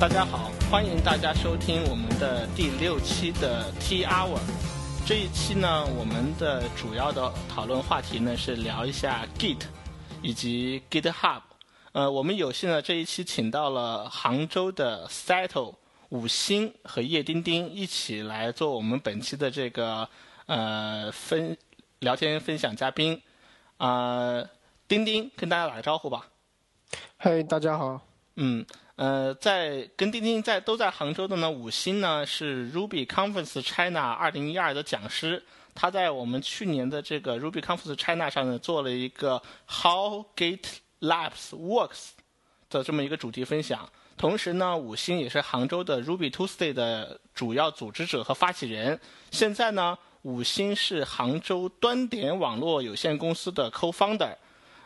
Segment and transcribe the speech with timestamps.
[0.00, 4.40] 大家好，欢迎大家收听我们的第六期的 T Hour。
[5.06, 9.60] 这一期呢，我们的主要的讨论话题呢是聊一下 Git
[10.22, 11.42] 以及 GitHub。
[11.92, 15.74] 呃，我们有幸呢这一期请到了杭州的 Settle、
[16.08, 20.08] 五星和叶丁丁一起来做我们本期的这个
[20.46, 21.54] 呃分
[21.98, 23.20] 聊天分享嘉宾。
[23.76, 24.42] 啊，
[24.88, 26.26] 丁丁跟大家打个招呼吧。
[27.18, 28.00] 嗨，大家好。
[28.36, 28.64] 嗯。
[29.00, 35.42] 呃，在跟丁丁在都在杭州的呢，五星呢是 Ruby Conference China 二零一二的讲师，
[35.74, 42.08] 他在我们去年的这个 Ruby Conference China 上呢做了一个 How GitLabs Works
[42.68, 43.88] 的这么一个主题分享。
[44.18, 49.00] 同时呢，五星也是杭州的 Ruby Tuesday 的主要组织者和发起人。
[49.30, 54.36] 现在呢，五星是杭州端点网络有限公司的 Co-founder。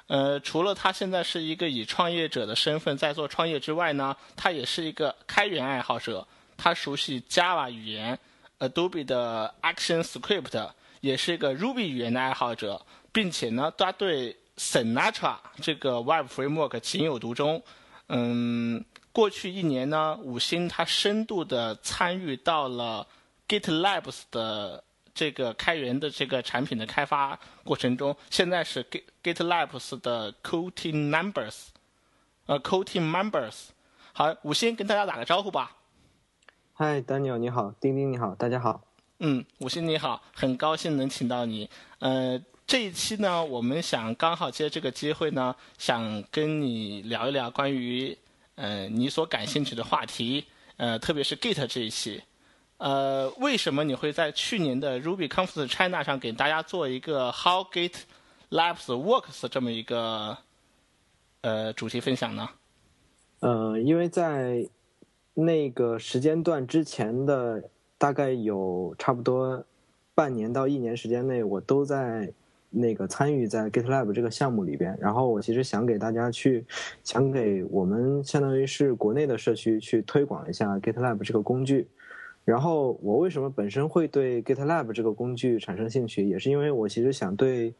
[0.07, 6.27] 呃，除了他现在是一个以创业者的身份在做创业之外呢，他也是一个开源爱好者。
[6.59, 8.19] 他熟悉 Java 语言、
[8.59, 17.63] Adobe 的 Action Script，也是一个 Ruby 语言的爱好者，并且呢，他对 Sinatra 这个 Web Framework 情有独钟。
[18.09, 23.07] 嗯，过去一年呢，五星他深度的参与到了
[23.49, 24.84] GitLabs 的。
[25.15, 31.67] 这个开源的这个产品的开发过程中，现在是 Git GitLabs 的 Co-team Members，
[32.47, 33.69] 呃，Co-team Members。
[34.13, 35.77] 好，五星跟大家打个招呼吧。
[36.73, 38.83] 嗨，Daniel 你好，丁丁你好，大家好。
[39.21, 41.71] 嗯，五星你好，很高兴能请到你。
[42.01, 48.17] 呃，这一期呢，我们想刚好借这个机会呢，想跟你聊一聊关于
[48.57, 50.45] 呃你所感兴趣的话题，
[50.77, 52.21] 呃，特别是 Git 这一期。
[52.79, 57.95] 呃，为什么你会在去年的 Ruby Conference China 上给大家做一个 How Git
[58.51, 60.37] Labs Works 这么一个
[61.41, 62.49] 呃主题分享呢？
[63.41, 64.69] 呃，因为在
[65.35, 67.63] 那个时间段之前的
[67.97, 69.65] 大概有差不多
[70.15, 72.33] 半年到一年时间内，我都在
[72.71, 74.97] 那个参与在 GitLab 这个项目里边。
[75.01, 76.67] 然后我其实想给大家去，
[77.03, 81.89] 想给我们相当于是国内的社区去推广一下 GitLab 这个工具。
[82.45, 87.75] 然后我为什么本身会对 GitLab 这个工具产生兴趣，也是因为我其实想对，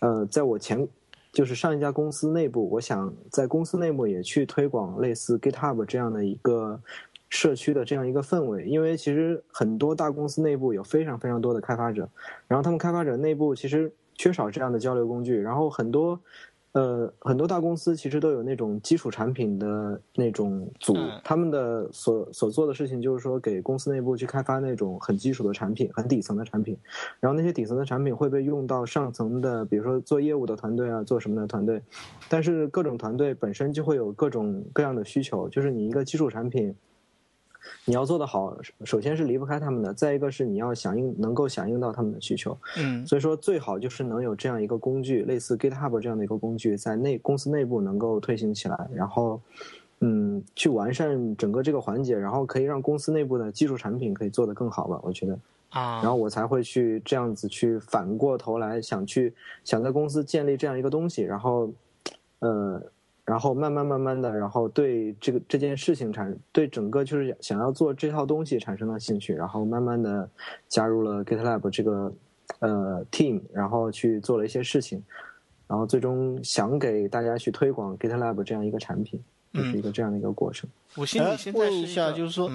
[0.00, 0.88] 呃，在我前
[1.32, 6.80] 就是上一家公司内部，我想在公司内部也去推广类似 GitHub 这样的一个
[7.28, 12.08] 社区的这样一个氛围，因为其实很多大公司内部有非常非常多的开发者，
[12.48, 16.20] 然后他们开发者内部其实缺少这样的交流工具，然后很多。
[16.72, 20.94] 呃，很多大公司其实都有那种基础产品的那种组，
[21.24, 26.78] 他们的所所做的事情就是说，给公司内部去开发那种很基础的产品、很底层的产品，
[27.18, 31.82] 然后那些底层的产品会被用到上层的，比如说做业务的团队啊，做什么的团队，
[32.28, 36.74] 但是各种团队本身就会有各种各样的需求，就是你一个基础产品。
[37.84, 42.56] 你要做得好，首先是离不开他们的，再一个是你要响应，能够响应到他们的需求。
[42.78, 49.40] 嗯，所以说最好就是能有这样一个工具，类似 GitHub 这样的一个工具，在内公司内部能够推行起来，然后，
[50.00, 55.00] 嗯，去完善整个这个环节，然后可以让公司内部的技术产品可以做得更好吧？
[55.02, 55.38] 我觉得
[55.70, 59.32] 啊，然后我才会去这样子去反过头来想去
[59.64, 61.72] 想在公司建立这样一个东西，然后，
[62.40, 62.82] 呃。
[63.30, 70.28] 然后慢慢慢慢的，然后对这个这件事情产对整个就是想要做这套东西产生了兴趣，然后慢慢的
[70.68, 72.12] 加入了 GitLab 这个
[72.58, 75.00] 呃 team，然后去做了一些事情，
[75.68, 80.68] 然后最终想给大家去推广 GitLab 这样一个产品，就是一个这样的一个过程。
[80.96, 82.50] 我现在问一下，就是说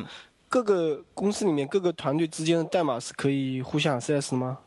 [0.49, 4.59] 各个公司里面各个团队之间的代码是可以互相 access 吗？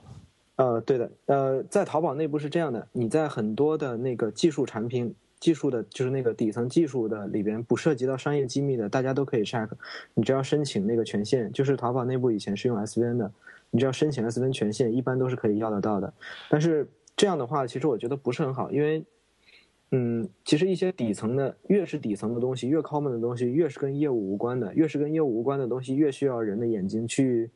[0.56, 5.14] 呃，对的，呃，在淘宝内部是这样的，你在很多的那个技术产品。
[5.40, 9.68] 技术的，就是那个底层技术的里边不涉及到商业机密的，大家都可以 check。
[10.14, 13.32] 你只要申请那个权限，就是淘宝内部以前是用 SVN 的，
[13.70, 16.12] 你只要申请 SVN 权限，一般都是可以要得到的。
[16.50, 19.04] 但是这样的话，其实我觉得不是很好，因为，
[19.92, 27.50] 嗯，其实一些底层的，越是底层的东西，越 common 的东西，越是跟业务无关的，越是跟业务无关的东西，越需要人的眼睛去，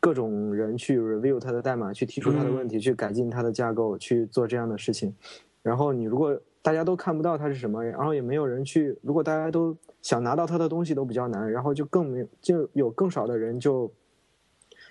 [0.00, 5.14] 各种人去 review 它的代码，去提出它的问题，去改进它的架构，去做这样的事情。
[5.62, 8.96] 然后你如果大家都看不到它是什么，然后也没有人去。
[9.02, 13.92] 如果大家都想拿到它的东西都比较难，然后就更没有就有更少的人就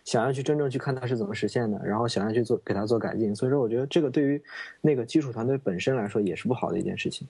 [0.06, 3.36] 想要去真正去看它是怎么实现的，然后想要去做给它做改进。
[3.36, 4.40] 所以说，我觉得这个对于
[4.82, 7.28] 那个基础团队本身来说也是不好的一件事情。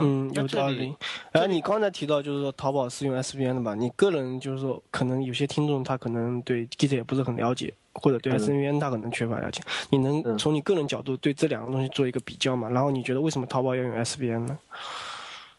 [0.00, 0.96] 嗯，有道理。
[1.30, 3.74] 然后你刚才提到就是说淘宝是用 SBN 的吧？
[3.74, 7.74] 你个人就是说，可能有些听众他可能对 Git 也不是很了解。
[7.94, 12.68] 或者对 SVN 他可能缺乏了解，你能从你个人角度对这两个东西做一个比较吗？
[12.68, 14.58] 然后你觉得为什么淘宝要用 SVN 呢？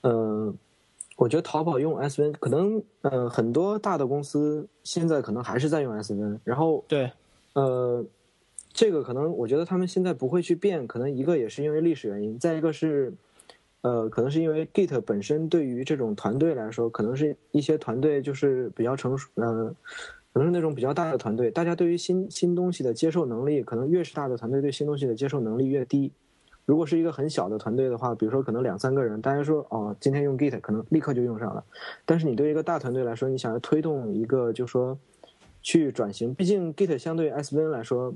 [0.01, 0.55] 嗯，
[1.15, 7.11] 我觉得淘宝用 SVN 可能呃很多大的公司现在可能还是在用 SVN，然后对，
[7.53, 8.05] 呃，
[8.73, 13.13] 这个可能我觉得他们现在不会去变，可能一个也是因为历史原因，再一个是
[13.81, 19.73] 呃可能是因为 Git 本身对于这种团队来说，可能是一些团队就是比较成熟，呃，
[20.35, 26.11] 可能是那种比较大的团队，大家对于新新东西的接受能力，可能越是大的团队对新东西的接受能力越低。
[26.65, 31.63] 如果是一个很小的团队的话，比如说可能两三个人，大家说哦，今天用 Git 可能立刻就用上了。
[32.03, 34.97] 但是你对一个大团队来说，你想要推动一个，就说
[35.61, 38.13] 去转型，毕竟 Git 相对 SVN 来说，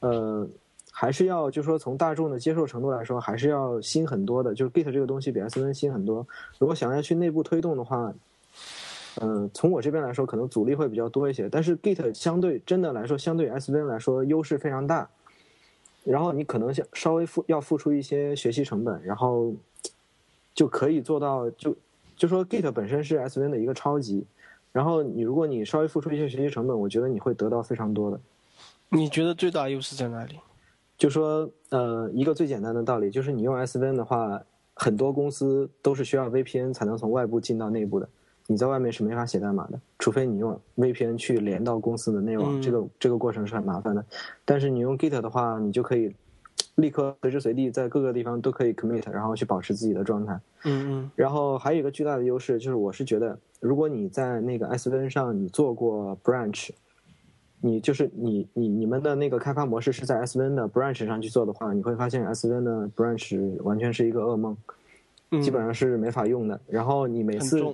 [0.00, 0.46] 呃，
[0.92, 4.54] 还是要就说从大众的接受程度来说，还是要新很多的。
[4.54, 6.26] 就是 Git 这个东西比 SVN 新很多。
[6.58, 8.12] 如果想要去内部推动的话，
[9.20, 11.48] 嗯，从我这边来说，可能阻力会比较多一些。
[11.48, 15.08] 但是 Git 相对真的来说，相对 SVN 来说，优势非常大。
[16.02, 19.54] 然后你可能想稍微付要付出一些学习成本，然后
[20.54, 21.76] 就可以做到就
[22.16, 24.26] 就说 Git 本身是 SVN 的一个超级，
[24.72, 28.20] 然后你如果你稍微付出一些学习成本，我觉得你会得到非常多的。
[28.88, 30.38] 你觉得最大优势在哪里？
[30.98, 34.42] 就说呃一个最简单的道理，就是你用 SVN 的话，
[34.74, 38.08] 很多公司都是需要 VPN 才能从外部进到内部的。
[38.46, 44.04] 你在外面是没法写代码的，除非你用 VPN 去连到公司的内网，这个这个过程是很麻烦的。
[44.44, 46.14] 但是你用 Git 的话，你就可以
[46.74, 50.38] 立刻随时随地在各个地方都可以 commit，然后去保持自己的状态。
[50.64, 51.10] 嗯嗯。
[51.16, 56.68] 然后还有一个巨大的优势就是，我是觉得，如果你在那个 SVN 上你做过 branch，
[57.62, 64.54] 你就是你你你们的那个开发模式是在 SVN 的 branch 上去做的话，你会发现 SVN 的 branch 完全是一个噩梦，
[65.42, 66.60] 基本上是没法用的。
[66.68, 67.64] 然后你每次。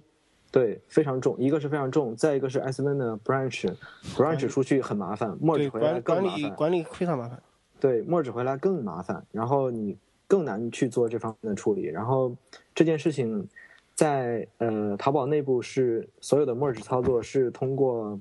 [0.52, 7.40] 对，非常重，一个是非常重，再一个是 SVN 的 branch，branch 出去很麻烦，merge 回来更麻烦，管理非常麻烦。
[7.78, 11.84] 对，merge 回来更麻烦，然后你更难去做这方面的处理。
[11.84, 12.34] 然后
[12.74, 13.48] 这件事情
[13.94, 18.18] 在呃淘宝内部是所有的 merge 操作是通过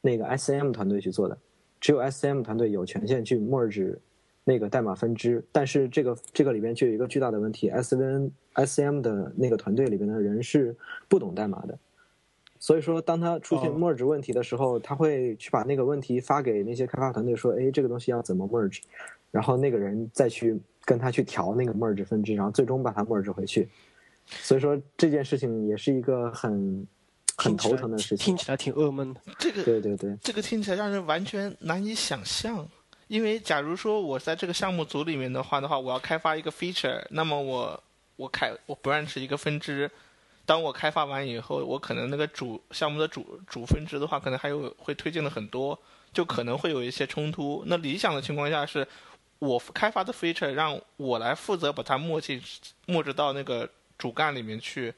[0.00, 1.36] 那个 SCM 团队去做的，
[1.80, 3.96] 只有 SCM 团队有权限去 merge。
[4.48, 10.74] 那个代码分支，但是这个这个里边就有一个巨大的问题，SVN SCM 的那个团队里边的人是
[11.06, 11.78] 不懂代码的，
[12.58, 18.80] 所以说当他出现 merge 问题的时候，他会去把那个问题发给那些开发团队说，哎，这个东西要怎么 merge，
[19.30, 23.68] 然后那个人再去跟他去调那个 merge 分支，然后最终把它 merge 回去，
[24.24, 26.86] 所以说这件事情也是一个很
[27.36, 28.56] 很头疼的事情，听起来。
[28.56, 29.20] 挺噩梦的。
[29.38, 32.66] 这个对对对，这个听起来让人完全难以想象。
[33.08, 37.82] 因为假如说我在这个项目组里面的话的话，我要开发一个 feature，那么我
[38.16, 39.90] 我开我 branch 一个分支，
[40.44, 45.78] 当我开发完以后，我可能那个主项目的主主分支的话，可能还有会推进的很多，
[46.12, 47.62] 就可能会有一些冲突。
[47.66, 48.86] 那理想的情况下是，
[49.38, 52.42] 我开发的 feature 让我来负责把它默进
[52.84, 53.66] 默置到那个
[53.96, 54.92] 主干里面去。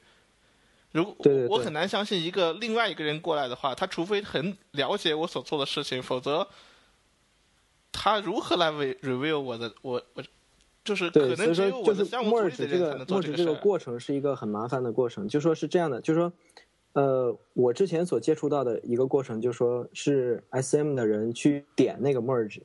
[0.91, 6.45] 如果我很难相信一个另外一个人过来的话，他除非很了解我所做的事情，否则。
[7.91, 10.23] 他如何来 review 我的我我
[10.83, 15.27] 就是可能只有我的项目组这个 merge 这个过程是一个很麻烦的过程。
[15.27, 16.31] 就说是这样的，就说
[16.93, 22.61] 呃，我之前所接触到的一个过程，就说是 SM 的人去点那个 merge，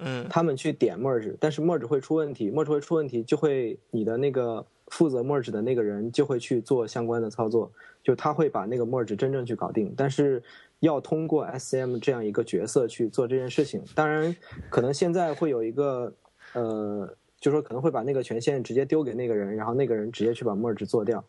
[0.00, 10.42] 嗯，他们去点 merge，但是 merge 会出问题，merge 会出问题，就会你的那个负责 merge 的那个人就会去做相关的操作，就他会把那个 merge 真正去搞定，但是。
[10.80, 14.36] 要通过 SCM 这样一个角色去做这件事情，当然，
[14.68, 16.12] 可能现在会有一个，
[16.52, 21.24] 呃，就说可能会把那个权限直接丢给那个人，然后那个人直接去把 merge 做掉，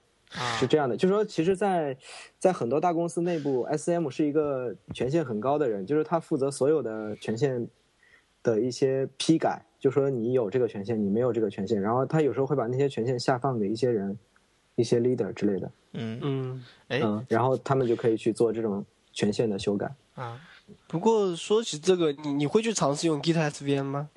[0.59, 0.97] 是这样的。
[0.97, 1.97] 就说其实，在
[2.37, 7.67] 在很多大公司内部，SCM 是一个权限很高的人，就是他负责所有的权限
[8.43, 14.17] 的一些批改，就说你有这个权限，你没有这个权限，然后他有时候会把那些权限下放给一些人，
[14.75, 15.71] 一些 leader 之类的。
[15.93, 16.99] 嗯嗯，哎，
[17.29, 18.85] 然后他们就可以去做这种。
[19.17, 20.39] 权限的修改啊，
[20.87, 24.09] 不过说起这个，你你会去尝试用 Git SVN 吗？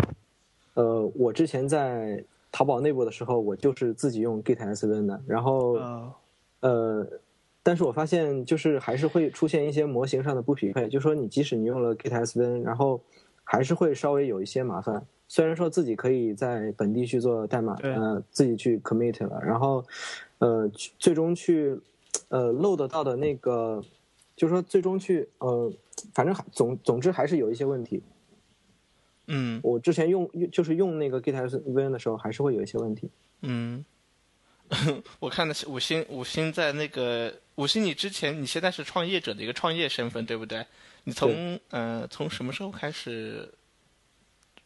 [0.75, 5.79] 呃，我之前在淘宝内部的时候，我就是自己用 Git SVN 的，然后
[6.61, 7.07] 呃，
[7.63, 13.01] 但是我发现就是还是会出现一些模型上的不匹配，就说你即使你用了 Git SVN，然后
[13.43, 15.03] 还是会稍微有一些麻烦。
[15.29, 19.83] 虽然说自己可以在本地去做代码，呃，自己去 commit 了，然后
[20.41, 21.81] 呃，最终去
[22.29, 23.83] 呃 load 到的那个。
[24.41, 25.71] 就是说，最终去呃，
[26.15, 28.03] 反正总总之还是有一些问题。
[29.27, 33.11] 嗯，我之前用用就是用那个 Git SVN 的时候，还是会有一些问题。
[33.43, 33.85] 嗯，
[35.21, 40.65] 我看的是五星，五星在那个五星，你之前你现在是创业者的一个创业身份，对不对？
[41.05, 43.47] 你从呃从什么时候开始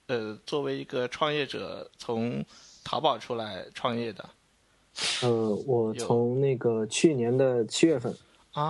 [0.06, 2.44] 呃作为一个创业者从
[2.84, 4.30] 淘宝出来创业的？
[5.22, 8.14] 呃，我从那个去年的七月份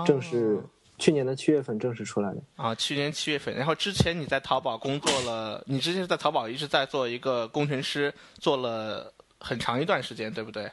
[0.07, 0.65] 正式，
[0.99, 2.41] 去年的七月份正式出来的。
[2.57, 3.55] 啊，去年七月份。
[3.55, 10.71] 然后之前你在淘宝工作了，你之前在淘宝一直在做一个工程师，做了很长一段时间，对不对？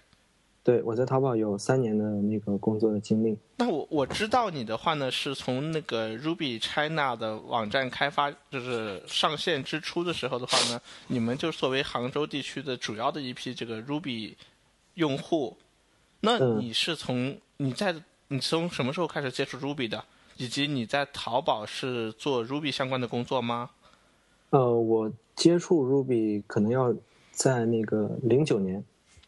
[0.63, 3.35] 对，我在淘宝有三年的那个工作的经历。
[3.57, 14.35] 那我我知道你的话呢，是从那个 Ruby China 的网站开发，就是上线之初的时候的话呢，你们就作为杭州地区的主要的一批这个 Ruby
[14.93, 15.57] 用户。
[16.19, 17.95] 那你是从你在
[18.31, 20.01] 你从什么时候开始接触 Ruby 的？
[20.37, 23.71] 以及你在淘宝是做 Ruby 相关的工作吗？
[24.51, 26.95] 呃，我接触 Ruby 可能要
[27.31, 28.81] 在那个零九年。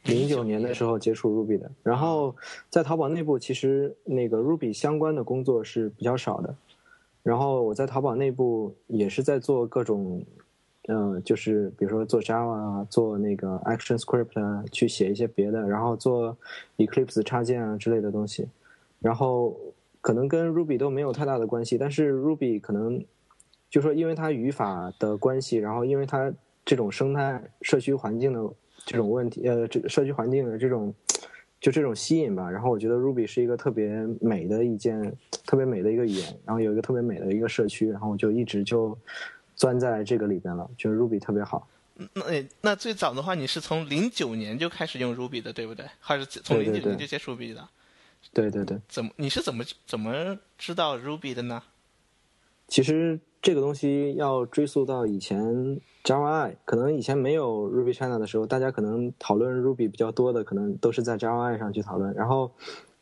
[0.04, 2.34] 零九年的时候接触 Ruby 的，然后
[2.70, 6.56] 在淘宝内部其实那个 Ruby 相关的工作是比较少的，
[7.24, 10.24] 然后我在淘宝内部也是在做各种，
[10.88, 16.38] 嗯，就是比如说做 Java 啊做那个 Action Script 啊去写一些别的，然后做
[16.78, 18.48] Eclipse 插件啊之类的东西，
[19.04, 19.56] 然后
[20.02, 23.06] 可能跟 Ruby 都没有太大的关系，但是 Ruby 可能
[23.70, 26.34] 就说因为它语法的关系，然后因为它
[26.66, 28.52] 这种生态社区环境的。
[28.86, 30.94] 这种问题，呃，这社区环境的这种，
[31.62, 32.52] 就这种吸引吧。
[32.52, 35.02] 然后我觉得 Ruby 是一个特别美的一件，
[35.46, 38.98] 特别美的一个语言，然后有一个特别美的一个社区，然后我就一直就
[39.56, 41.66] 钻在这个里边了，觉得 Ruby 特别好。
[41.96, 45.86] 那那最早的话，你是从零九年就开始用 Ruby 的，对不对？
[46.02, 47.38] 还是从零九年就接触 Ruby 的？
[47.38, 47.64] 对对对。
[48.88, 49.12] 怎么？
[49.18, 51.64] 你是怎么怎么知道 Ruby 的呢？
[52.68, 55.82] 其实这个东西要追溯到以前。
[56.04, 62.14] Java I 可能以前没有 Ruby China 的时候，大家可能讨论 Ruby 比较多的，可能都是在 Java I 上去讨论。
[62.14, 62.52] 然后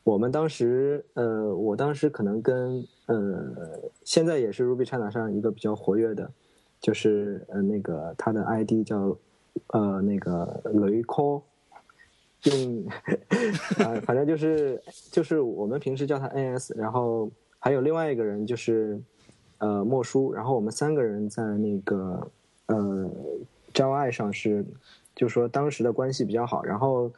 [0.03, 6.31] 我们当时，呃，我当时可能跟呃，现在也是 Ruby China 上一个比较活跃的，
[6.79, 9.17] 就是呃那个他的 ID 叫
[9.69, 11.41] 呃那个雷 call，
[12.43, 12.85] 用
[13.85, 14.81] 啊，反正就是
[15.11, 17.29] 就是我们平时叫他 NS，然后
[17.59, 18.99] 还有另外一个人就是
[19.59, 22.31] 呃莫叔，然后我们三个人在那个。
[22.67, 23.09] 呃
[23.73, 24.63] ，Java 上是，
[25.13, 26.63] 就说当时的关系比较好。
[26.63, 27.11] 然后，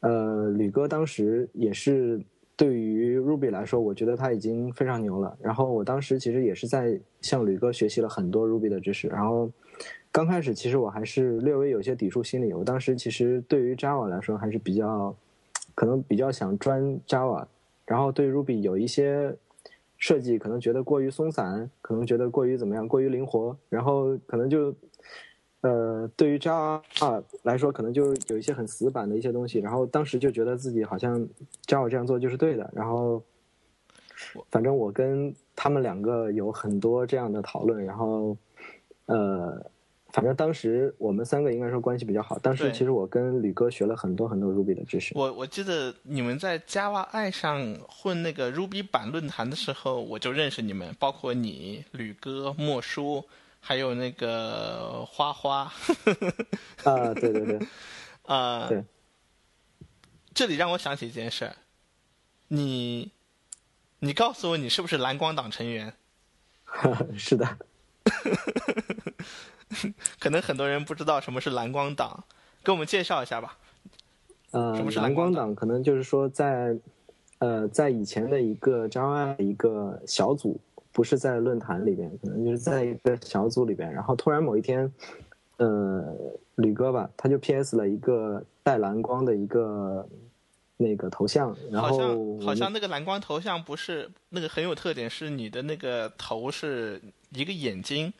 [0.00, 2.20] 呃，吕哥当时也是
[2.54, 5.34] 对于 Ruby 来说，我觉得他已经非常牛了。
[5.40, 9.08] 然后我当时其实也是在向吕哥学习了很多 Ruby 的知识。
[9.08, 9.50] 然后
[10.12, 12.52] 刚开始其实我还是略微有些抵触心理。
[12.52, 15.14] 我当时其实对于 Java 来说还是比较，
[15.74, 17.46] 可能比较想专 Java。
[17.86, 19.36] 然后对 Ruby 有一些。
[20.02, 24.74] 设计可能觉得过于松散，可能觉得过于怎么样，过于灵活，然后可能就，
[25.60, 26.80] 呃，对于 Java
[27.44, 31.20] 来说，可能就有一些很死板的一些东西，然后当时就觉得自己好像
[31.66, 33.22] Java 这样做就是对的，然后，
[34.50, 38.34] 反正我跟他们两个有很多这样的讨论，然后，
[39.14, 39.70] 呃。
[40.12, 42.36] 反正当时我们三个应该说关系比较好。
[42.40, 45.12] 当时其实我跟吕哥学了很多很多 Ruby 的知识。
[45.14, 53.24] 我我记得你们在 Java 爱上混那个 Ruby 版论坛的时候，我就认识你们，包括你、吕哥、莫叔，
[53.60, 55.72] 还有那个花花。
[56.82, 57.60] 啊，对对对，
[58.26, 58.82] 啊，对。
[60.34, 61.52] 这里让我想起一件事，
[62.48, 63.12] 你，
[64.00, 65.94] 你告诉我你是不是蓝光党成员？
[67.16, 67.58] 是的。
[70.18, 72.24] 可能很多人不知道什么是蓝光党，
[72.64, 73.56] 给我们介绍一下吧。
[74.50, 75.54] 呃，什么是蓝光党？
[75.54, 76.76] 可能就是说，在
[77.38, 80.60] 呃，在以前的一个 Java 一个小组，
[80.92, 83.90] 不是在论坛里边，可能就是在一个小组里边。
[83.92, 84.92] 然后突然某一天，
[85.58, 86.04] 呃，
[86.56, 90.06] 吕哥吧，他就 PS 了一个带蓝光的一个
[90.76, 91.56] 那个头像。
[91.70, 97.00] 然后好像好像那个蓝光头像不是那个很有特点，是你的那个头是
[97.30, 98.12] 一个眼睛。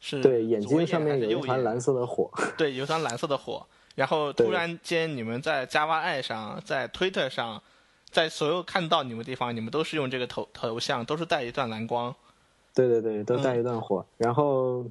[0.00, 2.30] 是对，眼睛上面有一团蓝色的火。
[2.58, 3.66] 对，有团蓝色的火。
[3.94, 7.62] 然后突然间，你们在 Java i 上，在 Twitter 上，
[8.10, 12.14] 在所有看到你们地方，你们都是用这个头头像，都是带一段蓝光。
[12.74, 14.04] 对对对，都带一段火。
[14.18, 14.84] 然后，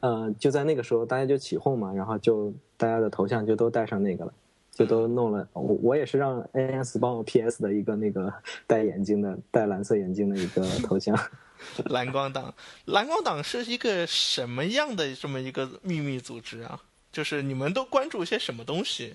[0.00, 4.32] 呃，就在那个时候，大家就起哄嘛，然后就大家的头像就都带上那个了，
[4.74, 5.48] 就都弄了。
[5.52, 8.32] 我我也是让 AS 帮我 PS 的一个那个
[8.66, 11.18] 戴眼镜的、戴蓝色眼镜的一个头像。
[11.86, 12.52] 蓝光党，
[12.84, 16.82] 蓝光党是一个什么样的这么一个秘密组织啊？
[17.10, 19.14] 就是你们都关注一些什么东西？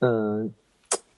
[0.00, 0.52] 嗯，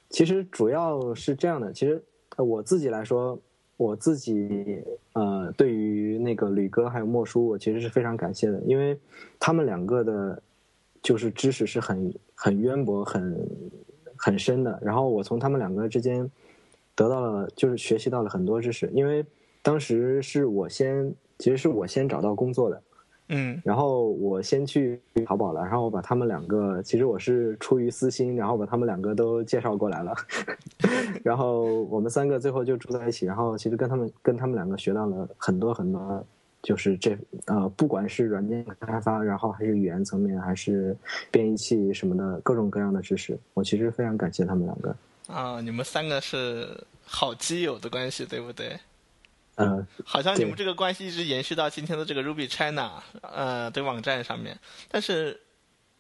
[0.09, 1.73] 其实主要是这样的。
[1.73, 2.03] 其实
[2.37, 3.39] 我自己来说，
[3.77, 8.99] 我自己呃，对于那个吕哥还有莫叔，我其实是非常感谢的，因为
[9.39, 10.43] 他们两个的，
[11.03, 13.49] 就是知识是很很渊博、很
[14.17, 14.79] 很深的。
[14.83, 16.31] 然后我从他们两个之间
[16.95, 19.25] 得到了，就是学习到了很多知识，因为。
[19.63, 22.83] 当时是我先，其实是我先找到工作的，
[23.29, 30.15] 嗯，然后我先去淘宝了，然后我把他们两个，其实我是出于私心，然后把他们两个都介绍过来了，
[31.23, 36.27] 然后我们三个最后就住在一起，然后其实跟他们跟他们两个学到了很多很多，
[36.63, 40.97] 就是这呃，不管是软件开发，然后还是语言层面，还是
[41.31, 44.95] 编译器什么的各种各样的知识，我其实非常感谢他们两个。
[45.27, 48.79] 啊，你们三个是好基友的关系，对不对？
[49.57, 54.59] 嗯，好像你们这个关系一直延续到今天的这个 Ruby China 呃的网站上面。
[54.91, 55.39] 但是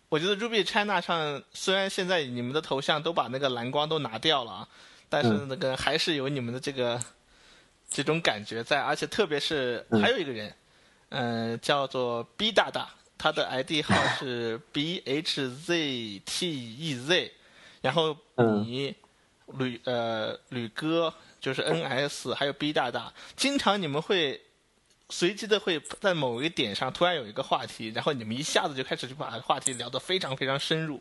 [0.08, 4.66] 我觉得 Ruby China 上虽然现在你们的头像都把那个蓝光都拿掉了，
[5.08, 6.98] 但是那个还是有你们的这个
[7.90, 10.54] 这种感觉在，而且特别是还有一个人，
[11.10, 17.32] 嗯，叫做 B 大大，他的 ID 号 是 B H Z T E Z，
[17.82, 18.16] 然后
[18.64, 18.94] 你
[19.58, 21.12] 吕呃吕哥。
[21.40, 24.38] 就是 N S 还有 B 大大，经常你们会
[25.08, 31.00] 随机的会在某一个点上突然有一个话题，然后你们一下子就开始就把话题聊得非常非常深入，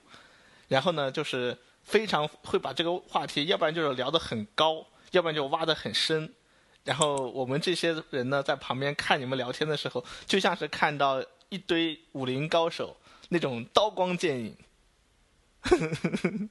[0.70, 6.34] 然后呢就是非常会把这个话题，要不然就是聊得很高，要不然就挖得很深，
[6.84, 12.98] 然后我们这些人呢在旁边看你们聊天的时候，就像是看到一堆武林高手
[13.30, 14.56] 那种刀光剑影。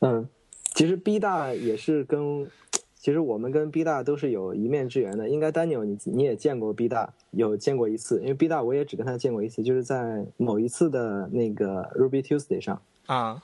[0.00, 0.28] 嗯。
[0.74, 2.50] 其实 B 大也是跟，
[2.96, 5.28] 其实我们跟 B 大都是有一面之缘的。
[5.28, 13.40] 应该 Daniel 你你也见过 B 大，有见过一次，因为 B 大我也只跟他见过一次，就是在某一次的那个 Ruby Tuesday 上啊。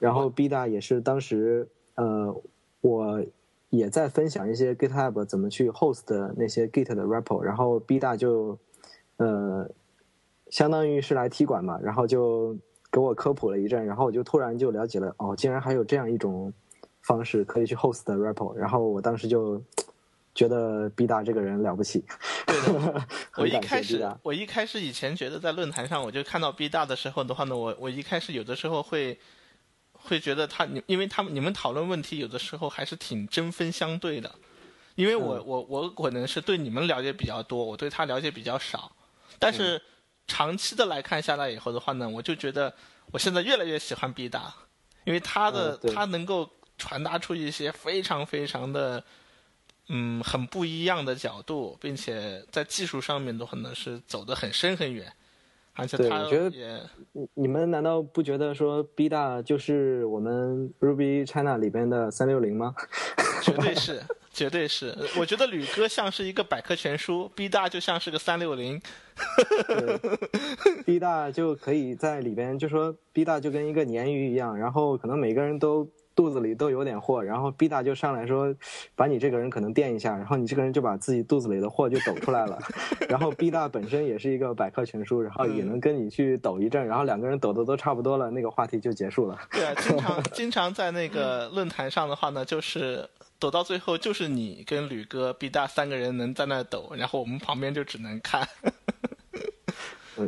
[0.00, 2.34] 然后 B 大也是当时呃，
[2.80, 3.24] 我
[3.72, 8.56] 也在分享一些 GitHub 怎么去 host 的那些 Git 的 repo，然后 B 大就
[9.16, 9.68] 呃，
[10.48, 12.56] 相当于是来踢馆嘛，然后就
[12.90, 16.52] 给我科普了一阵，然后我就突然就了解了，哦，竟然还有这样一种。
[17.04, 19.60] 方式可以去 host 的 repo，然后我当时就
[20.36, 22.04] 觉得 B 大这个人了不起。
[22.46, 29.18] 对的， 我一开始我一开始以前觉得在论坛上，我就看到 B 大的时候的话呢，我我一开始有的时候会
[30.04, 34.34] 会觉得他，因为他们你们讨论问题有的时候还是挺针锋相对的，
[34.94, 38.90] 因为我我我可能是对你们了解比较多，我对他了解比较少，
[39.38, 39.80] 但是
[40.26, 42.74] 长期的来看下来以后的话呢，我就觉得
[43.12, 44.54] 我现在越来越喜欢毕达，
[45.04, 46.50] 因为他的他能够。
[46.78, 49.04] 传达出一些非常非常的，
[49.88, 55.14] 嗯，很不一样的角度，并且在技术上面的话呢，是走得很深很远，
[55.74, 56.80] 而且他也，
[57.12, 62.74] 你你们难道不觉得说 B 大就是我们 Ruby China 里边的三六零吗？
[63.42, 64.94] 绝对 是，绝对是。
[65.18, 68.80] 我觉得吕哥像是一个百科全书，B 大就像是个三六零。
[70.84, 75.88] B 大就可以在里边，就说 B 大就跟一个鲶鱼一样，然后可能每个人都。
[76.14, 78.54] 肚子里都有点货，然后 B 大就上来说，
[78.94, 82.58] 把你这个人可能垫一下，然后你这个人就把自己肚子里的货就抖出来了。
[83.08, 89.38] 然后 B 大本身也是一个百科全书，然后也能跟你去抖一阵，然后两个人抖的都差不多了，那个话题就结束了。
[89.50, 98.46] 对啊，经常 经常在那个论坛上的话呢，就是抖到最后就是你跟吕哥 B 大三个人能在那抖，然后我们旁边就只能看。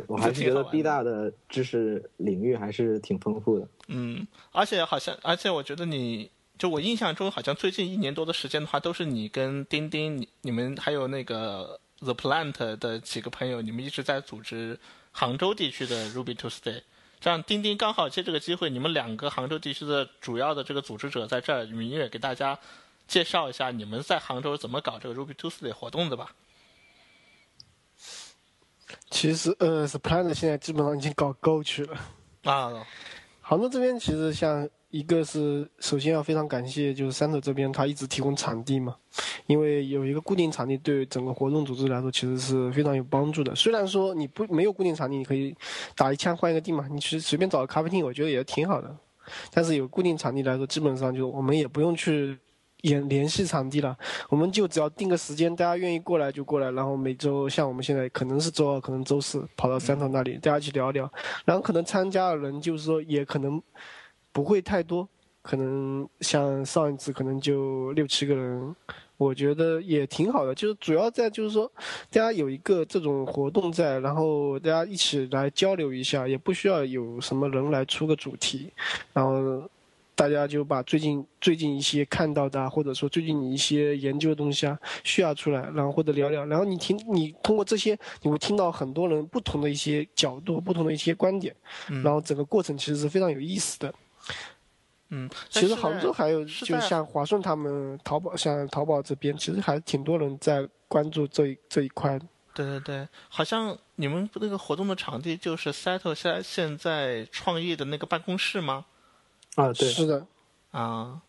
[0.07, 3.67] 我我还是觉得 B 大的知识领域还是挺丰富的。
[3.87, 14.79] 嗯，而且好像，而且我觉得你就我印象中，好像最近一年多的时间的话，都是你跟钉钉，你你们还有那个 The Plant 的几个朋友，你们一直在组织
[15.11, 16.81] 杭州地区的 Ruby Tuesday。
[17.19, 22.59] 这样，钉钉刚好借这个机会，你们两个杭州地区的主要的这个组织者在这儿，你们也给大家
[23.07, 26.33] 介绍一下你们在杭州怎么搞这个 Ruby Tuesday 活动的吧。
[29.09, 31.97] 其实，呃 Plant 现在基本上已经搞够去了
[32.43, 32.71] 啊。
[33.41, 38.95] 杭州这边其实像一个是，首先要非常感谢，就是三头这边他一直提供场地嘛，
[39.47, 43.55] 因为有一个固定场地对整个活动组织来说其实是非常有帮助的。
[43.55, 45.55] 虽然说你不没有固定场地，你可以
[45.95, 48.95] 打一枪换一个地嘛，你去随便找个咖啡厅，我觉得也挺好的。
[49.51, 52.37] 但是有固定场地来说，基本上就我们也不用去。
[52.89, 53.97] 联联系场地了，
[54.29, 61.11] 我们就只要定个时间，大家愿意过来就过来，然后每周像我们现在可能是周二，可能周四跑到三头那里，大家一起聊聊，
[61.45, 63.61] 然后可能参加的人就是说也可能
[64.31, 65.07] 不会太多，
[65.41, 68.75] 可能像上一次可能就六七个人，
[69.17, 71.71] 我觉得也挺好的，就是主要在就是说
[72.11, 78.71] 大家有一个这种活动在，然后大家一起来交流一下，也不需要有什么人来出个主题，
[79.11, 79.67] 然后。
[80.15, 91.53] 大家就把最近最近一些看到的，或者说最近你一些研究的东西啊，需要出来，然后或者聊聊，然后你听，你通过这些，你会听到很多人不同的一些角度，不同的一些观点，
[92.01, 93.93] 然后整个过程其实是非常有意思的。
[95.09, 102.17] 嗯，其实杭州还有，就像华顺他们淘宝，像淘宝这边，其实还挺多人在关注这一这一块。
[102.53, 108.85] 对对对，好像你们那个活动的场地就是 Settle 现现在创业的那个办公室吗？
[109.55, 110.25] 啊，对，是的，
[110.71, 111.21] 啊，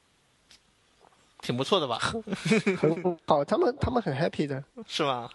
[1.40, 1.98] 挺不错的吧？
[2.78, 5.30] 很好，他们他们很 happy 的，是吗？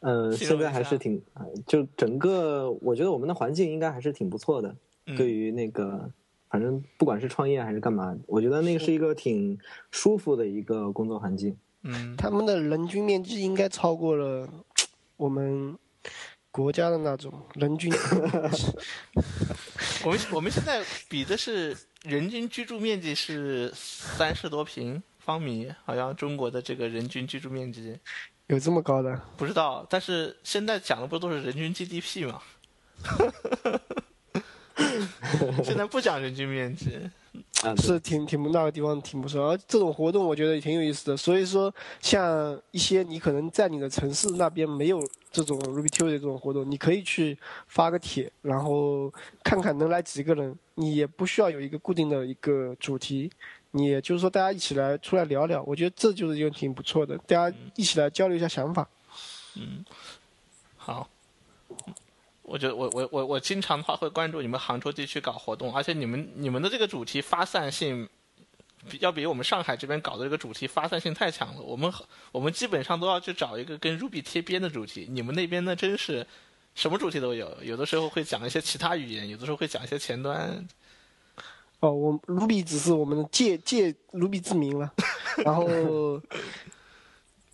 [0.00, 1.22] 嗯，现在还是挺，
[1.66, 4.74] 就整个我觉得我们的环境应该还是挺不错的。
[5.16, 6.10] 对于那个，
[6.48, 9.58] 反正不管是创业还是干嘛，我觉得那个是一个挺
[9.90, 11.56] 舒服的一个工作环境。
[11.82, 14.48] 嗯，他们的人均面积应该超过了
[15.16, 15.76] 我们
[16.50, 17.92] 国家的那种人均。
[20.04, 27.98] 我们我们现在比的是人均居住面积是三十多平方米，好像中国的这个人均居住面积
[28.48, 29.20] 有这么高的？
[29.36, 32.42] 不知道，但是现在讲的不都是人均 GDP 吗？
[35.64, 36.98] 现在不讲人均面积，
[37.76, 39.50] 是挺挺那个地方挺不错。
[39.50, 41.16] 而这种活动我觉得也挺有意思的。
[41.16, 50.56] 所以说，像一些你可能在你的城市那边没有这种 Ruby Tuesday 这种活动，你可以去发个帖，然后看看能来几个人。
[50.74, 53.30] 你也不需要有一个固定的一个主题，
[53.72, 55.62] 你也就是说大家一起来出来聊聊。
[55.66, 58.88] 我觉得这就是一个挺不错的，大家一起来交流一下想法。
[59.56, 59.84] 嗯，
[60.76, 61.06] 好。
[62.52, 68.06] 我觉得我我我我经常的话会关注你们杭州地区搞活动，而且你们你们的这个主题发散性，
[69.00, 71.62] 要比我们上海这边搞的这个主题发散性太强了。
[71.62, 71.90] 我们
[72.30, 76.26] 我们基本上都要去找一个跟 Ruby 贴边的主题，你们那边呢真是
[76.74, 80.68] 什么主题都有，有的时候会讲一些其他语言，有的时候会讲一些前端。
[81.80, 84.92] 哦，我 Ruby 只是我们的借借 Ruby 之名了，
[85.42, 86.20] 然后。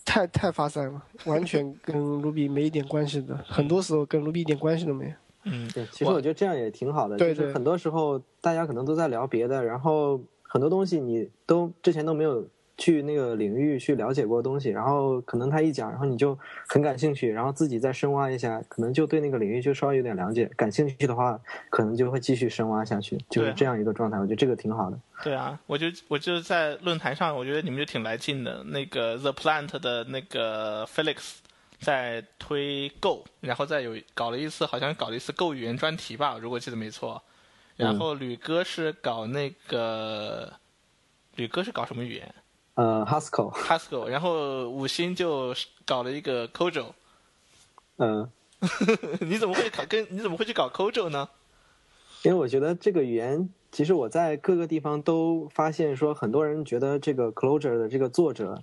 [0.08, 5.12] 太太发散了，完全跟 Ruby 没一点关系的，很多时候跟 Ruby 一点关系都没有。
[5.44, 12.48] 嗯，对，其实我觉得这样也挺好的，就是很多时候大家可能都在聊别的，然后很多东西你都之前都没有。
[12.78, 16.38] 去那个领域去了解过东西，然后可能他一讲，然后你就
[16.68, 20.46] 很感兴趣，然后自己再深挖一下，可能就对那个领域就稍微有点了解。
[20.56, 21.38] 感兴趣的话，
[21.68, 24.16] 可能就会继续深挖下去，就是这样一个状态。
[24.18, 24.98] 我觉得这个挺好的。
[25.22, 28.62] 对啊，我就我就在论坛上，我觉得你们就挺来劲的。
[28.62, 31.38] 那个 The Plant 的那个 Felix
[31.80, 37.20] 在推 Go，然后再有搞了一次，好像搞了一次 Go 语言专题吧，如果记得没错。
[37.76, 40.52] 然后吕哥是搞那个，
[41.34, 42.34] 吕哥是搞什么语言？
[42.78, 45.52] 呃，Haskell，Haskell，然后五星就
[45.84, 46.94] 搞了一个 c o j o
[47.96, 48.30] 嗯，
[49.20, 51.28] 你怎么会搞跟你怎么会去搞 c o j o 呢？
[52.22, 58.62] 因为我觉得这个语言，其实我在各个地方都发现，说很多人觉得这个 Clojure 的这个作者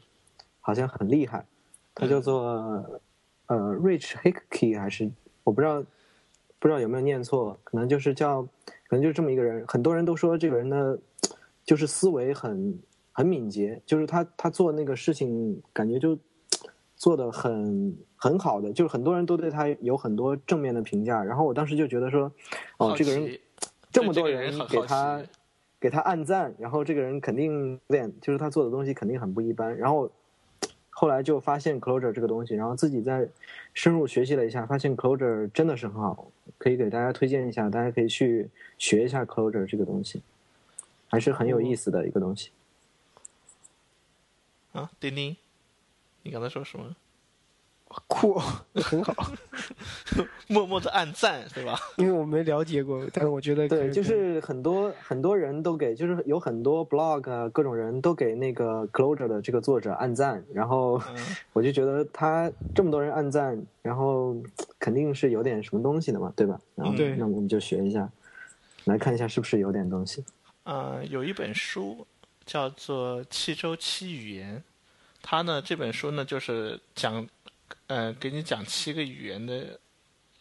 [0.61, 1.45] 好像很厉害，
[1.93, 2.41] 他叫做
[3.47, 5.11] 呃 Rich Hickey 还是
[5.43, 5.83] 我不知道
[6.57, 10.97] 不知道有没有念错，可能就是叫可能就是这么一个人，很多人都说这个人的，
[11.65, 12.79] 就是思维很。
[13.17, 16.19] 很敏捷，就是他他做那个事情，感觉就
[16.97, 21.23] 做的很很好的，就是很多人都对他有很多正面的评价。
[21.23, 22.29] 然后我当时就觉得说，
[22.77, 23.39] 哦，这个人
[23.89, 25.23] 这么多人给他
[25.79, 29.77] 给他按赞，然后这个人肯定练，就是他做的东西肯定很不一般。
[29.77, 30.11] 然后
[30.89, 33.29] 后来就发现 Closure 这个东西，然后自己再
[33.73, 40.21] 深入学习了一下，发现 Closure 真的是很好，可以给大家推荐一下，大家可以去学一下 Closure 这个东西，
[41.07, 42.51] 还是很有意思的一个东西。
[44.75, 45.33] 啊，丁丁，
[46.23, 46.93] 你刚才说什么？
[48.09, 48.37] 酷，
[48.73, 49.31] 很好，
[50.49, 51.79] 默默的按赞，对吧？
[51.95, 61.01] 因为我没了解过，但是我觉得对，就是很多很多人都给，就是有很多 blog 各种人都给那个 Closure 的这个作者按赞，然后
[61.53, 64.35] 我就觉得他这么多人按赞，然后
[64.77, 66.59] 肯定是有点什么东西的嘛，对吧？
[66.75, 68.09] 然后那我们就学一下，
[68.83, 70.25] 来看一下是不是有点东西。
[70.63, 72.05] 嗯，有一本书。
[72.45, 74.63] 叫做七周期语言，
[75.21, 77.27] 它呢这本书呢就是讲，
[77.87, 79.79] 呃，给你讲七个语言的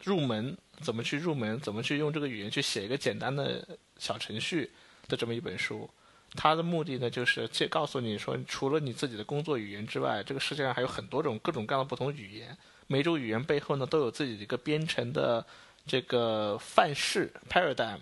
[0.03, 4.71] 入门，怎么去入门，怎么去用这个语言去写一个简单的小程序
[5.07, 5.89] 的这么一本书。
[6.35, 12.55] 它的目的呢就是借告诉你说，除了你自己的工作语言之外，这个世界上还有很多种各种各样的不同语言，
[12.87, 15.45] 每种语言背后呢都有自己的一个编程的
[15.87, 17.99] 这个范式 paradigm。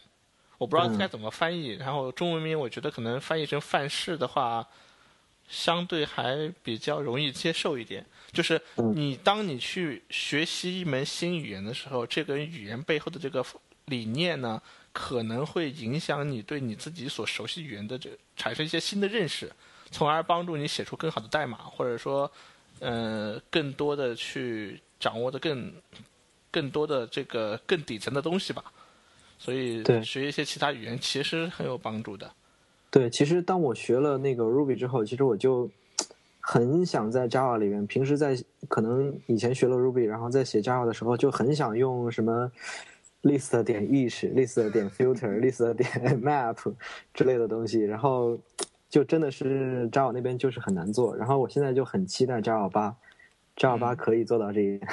[0.64, 4.66] 我不知道该怎么翻译，然后中文名我觉得可能翻译成范式的话，
[5.50, 8.06] 相对还比较容易接受一点。
[8.32, 8.60] 就是
[8.96, 13.46] 你当你去学习一门新语言的时候，这个语言背后的这个
[13.88, 14.62] 理念呢，
[14.94, 19.52] 可能会影响你对你自己所熟悉语言的这产生一些新的认识，
[19.92, 22.32] 从而帮助你写出更好的代码，或者说，
[22.80, 25.74] 呃，更多的去掌握的更
[26.50, 28.64] 更多的这个更底层的东西吧。
[29.44, 32.32] 所以，对学一些其他语言其实很有帮助的。
[32.90, 35.70] 对，其实当我学了那个 Ruby 之后，其实我就
[36.40, 42.50] 很想在 Java 里面，平时在可能以前学了 Ruby，然后在写 Java 的时候就很想用什么
[43.24, 46.74] list 点 each，list 点 filter，list 点 map
[47.14, 48.40] 之类的东西，然后
[48.88, 51.14] 就真的是 Java 那边就是很难做。
[51.18, 52.96] 然后我现在就很期待 Java 八
[53.58, 54.90] ，Java 八可以做到这一点。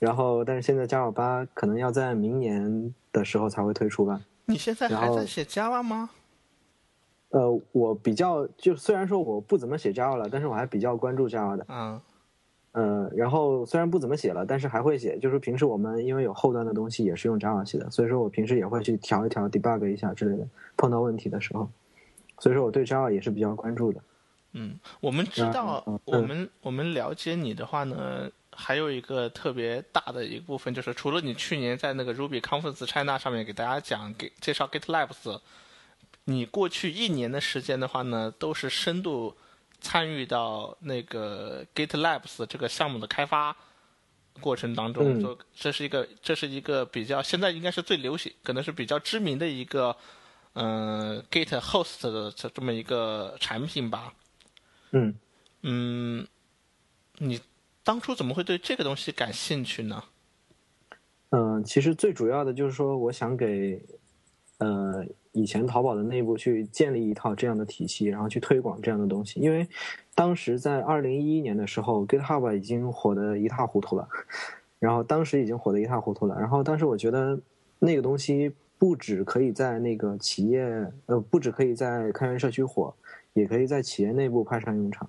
[0.00, 4.20] 然后，但是现在 Java 八可能要在明年的时候才会推出吧。
[4.46, 6.10] 你现在还在写 Java 吗？
[7.28, 11.66] 呃，我比较就虽然说我不怎么写 Java 了，但是我还比较关注 Java 的。
[11.68, 12.00] 嗯。
[12.72, 15.18] 呃，然后虽然不怎么写了，但是还会写。
[15.18, 20.46] 就是平时我们因为有后端的东西也是用 Java 写的，所以说我平时也会去调一调、debug 一下之类的。
[20.76, 21.68] 碰到问题的时候，
[22.38, 24.00] 所以说我对 Java 也是比较关注的。
[24.52, 28.30] 嗯，我们知道，我们我们了解你的话呢，
[28.60, 35.40] 还有一个特别大的一部分，就是除了你去年在那个 Ruby Conference China 上面给大家讲、给介绍 GitLabs。
[36.24, 39.34] 你过去一年的时间的话呢，都是深度
[39.80, 43.56] 参与到那个 GitLabs 这个项目的开发
[44.40, 49.96] 过程当中，说这是一个这是一个比较现在应该是最流行，可能是比较知名的一个
[50.52, 54.12] 嗯 Git Host 的这这么一个产品吧。
[54.92, 55.14] 嗯
[55.62, 56.26] 嗯，
[57.18, 57.40] 你
[57.82, 60.04] 当初怎么会对这个东西感兴趣呢？
[61.30, 63.82] 嗯，其实最主要的就是说，我想给
[64.58, 65.06] 呃。
[65.32, 69.38] 以前淘宝的内部去建立一套这样的体系，然后去推广这样的东西。
[69.38, 69.64] 因为
[70.12, 74.08] 当时在二零一一年的时候，GitHub 已经火得一塌糊涂了，
[74.80, 76.36] 然后当时已经火得一塌糊涂了。
[76.36, 77.40] 然后当时我觉得
[77.78, 80.66] 那个东西不止可以在那个企业，
[81.06, 82.92] 呃，不止可以在开源社区火，
[83.32, 85.08] 也可以在企业内部派上用场，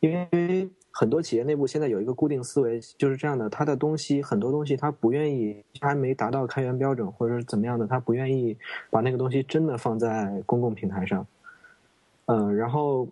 [0.00, 0.68] 因为。
[0.94, 8.56] 很多企业内部现在有一个固定思维，就是这样的：他的东西很多东西他不愿意，还没达到开源标准或者是怎么样的，他不愿意
[8.90, 11.26] 把那个东西真的放在公共平台上。
[12.26, 13.08] 嗯，然后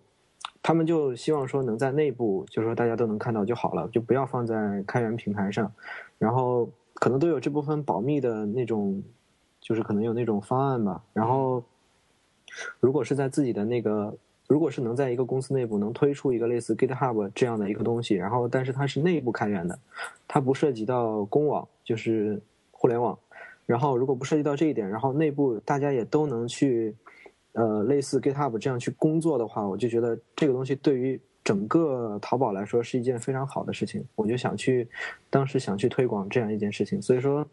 [0.61, 5.73] 他们就希望说能在内部，就是说大家都能看到就好了，就不要放在开源平台上。
[6.19, 9.01] 然后可能都有这部分保密的那种，
[9.59, 11.03] 就是可能有那种方案吧。
[11.13, 11.63] 然后
[12.79, 14.15] 如果是在自己的那个。
[14.51, 19.79] 如果是能在一个公司内部能推出一个类似 GitHub 这样的一个东西，然后但是它是内部开源的，
[20.27, 22.37] 它不涉及到公网，就是
[22.69, 23.17] 互联网。
[23.65, 26.93] 然后如果不涉及到这一点，然后内部大家也都能去，
[27.53, 34.05] 呃，类似 GitHub 这样去工作的话，我就觉得这个东西对于整个淘宝来说是一件非常好的事情。
[34.15, 34.85] 我就想去，
[35.29, 37.47] 当时想去推广这样一件事情，所以说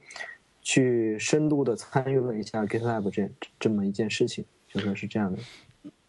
[0.63, 3.31] 去深度的参与了一下 GitHub 这
[3.61, 5.39] 这么一件事情，就说是这样的。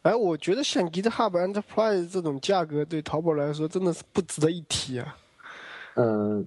[0.03, 5.17] 哎，我觉得像 GitHub Enterprise 这种价格对淘宝来说真的是不值得一提啊。
[5.95, 6.41] 呃，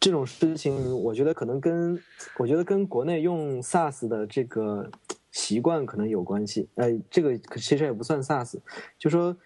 [0.00, 1.96] 这种事情我觉得可能跟
[2.36, 4.90] 我觉得跟国内用 SaaS 的这个
[5.30, 6.68] 习惯可能有关系。
[6.74, 8.58] 哎，这个其实也不算 SaaS，
[8.98, 9.36] 就说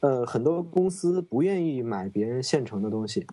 [0.00, 3.26] 呃很多公司不愿意买别人现成的东西，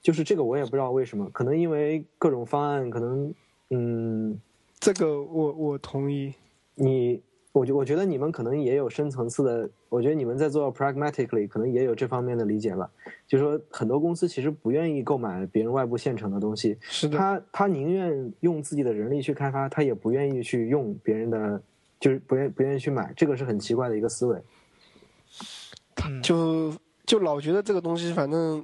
[0.00, 3.34] 就是这个我也不知道为什么，可能因为各种方案，可能
[3.68, 4.40] 嗯，
[4.80, 6.32] 这个我我同意
[6.76, 7.20] 你。
[7.56, 12.90] 我觉我觉得你们可能也有深层次的，我觉得你们在做 pragmatically 可能也有这方面的理解吧。
[13.26, 17.16] 就是说，很多公司其实不愿意购买别人外部现成的东西，是的。
[17.16, 21.62] 他他宁愿用自己的人力去开发，他也不愿意去用别人的，
[21.98, 23.10] 就是不愿不愿意去买。
[23.16, 24.38] 这个是很奇怪的一个思维。
[26.22, 26.74] 就
[27.06, 28.62] 就老觉得这个东西反正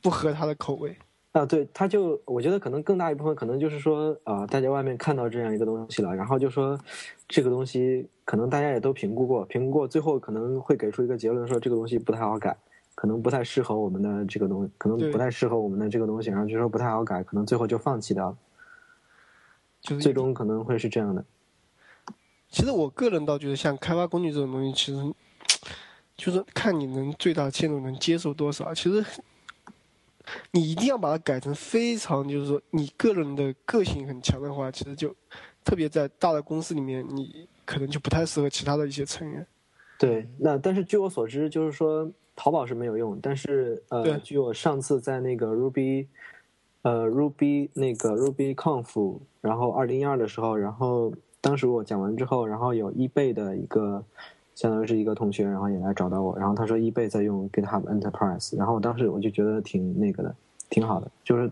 [0.00, 0.96] 不合他的口味。
[1.38, 6.78] 啊，对，他就我觉得可能更大一部分可能就是说，啊，大家外面看到这样一个东西了，然后就说
[7.28, 12.56] 这个东西可能大家也都评估过，评估过，最后可能会给出一个结论，说这个东西不太好改，
[12.94, 18.36] 可能不太适合我们的这个东西，可能不太适合我们的这个东西，然后就说不太好改，可能最后就放弃掉了，
[19.80, 21.24] 就最终可能会是这样的。
[22.48, 25.14] 其实我个人倒觉得，像开发工具这种东西，其实
[26.16, 29.04] 就是看你能最大限度能接受多少，其实。
[30.52, 35.14] 你一定要把它改成非常，就是说你个人的个性很强的话，其实就
[35.64, 39.46] 特别在大的公司里面，你可能就不太适合其他的一些成员。
[39.98, 46.06] 对，那但是据我所知，就是说淘宝是没有用，但是呃，据我上次在那个 Ruby，
[46.82, 54.04] 呃 Ruby 那个 RubyConf，然后二零一二的时候，然后当时我讲完之后，然后有 eBay 的一个。
[54.58, 60.34] 相当于是一个同学，然后也来找到我，然后他说易贝在用 GitHub Enterprise，然后我当时我就觉得挺那个的，
[60.68, 61.48] 挺好的，就是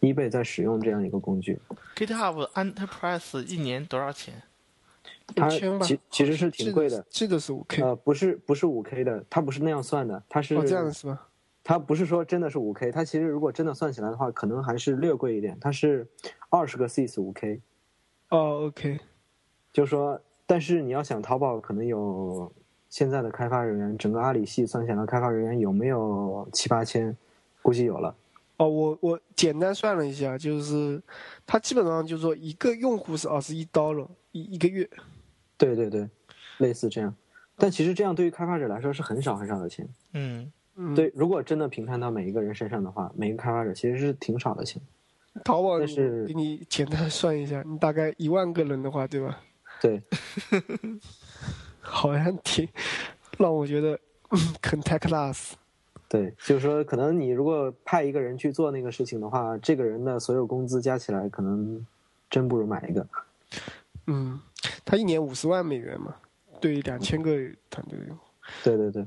[0.00, 1.58] 易贝在使用这样一个工具。
[1.96, 4.42] GitHub Enterprise 一年多少钱？
[5.34, 7.80] 它其其实是挺贵的，这个是五 K。
[7.82, 11.18] 呃，不是不是五 K 的，它不是那样算的，它是哦这样是吗？
[11.62, 16.06] 它不是说真的是五 K，它其实如果真的算起来的话，可能还是略贵一点，它是
[16.50, 17.62] 二十个 Cs 五 K。
[18.28, 19.00] 哦，OK，
[19.72, 20.20] 就说。
[20.46, 22.52] 但是你要想淘宝可能有
[22.90, 27.16] 现在的开发人员，整个阿里系算下来，开发人员有没有七八千？
[27.62, 28.14] 估计有了。
[28.58, 31.02] 哦，我我简单算了一下，就是
[31.46, 34.88] 它基本上就是说一个用户是二十一刀了，一一个月。
[35.56, 36.08] 对对对，
[36.58, 37.14] 类似这样。
[37.56, 39.88] 但其实这样对于开发者来说是很少很少的钱。
[40.12, 40.52] 嗯，
[40.94, 44.80] 对，如果真的平摊到每一个人身上的话，每个开发者其实是挺少的钱。
[45.42, 49.40] 淘宝是给你简单算一下，你大概一万个人的话，对吧？
[49.84, 50.02] 对，
[51.82, 52.66] 好像挺
[53.36, 54.00] 让我觉得
[54.62, 55.52] Contactless。
[56.08, 61.86] 对，就是说，可能你如果派一个人去做那个事情的话，这个人的所有工资加起来，可能
[62.30, 63.06] 真不如买一个。
[64.06, 64.40] 嗯，
[64.86, 66.16] 他一年五十万美元嘛，
[66.58, 67.32] 对两千个
[67.68, 67.98] 团队。
[68.62, 69.04] 对对对，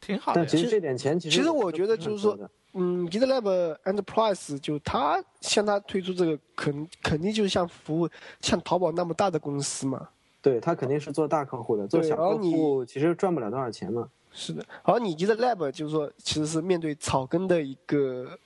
[0.00, 0.40] 挺好的。
[0.40, 8.08] 但其实这点钱，其实其实我觉得就是说，嗯，GitLab Enterprise 就他向他推出这个，肯肯定就是像服务
[8.40, 10.08] 像淘宝那么大的公司嘛。
[10.40, 14.08] 对他肯定是做大客户的，做小客户其实赚不了多少钱嘛。
[14.32, 18.38] 是的，而你 GitLab 就是说，其实是面对草根的一个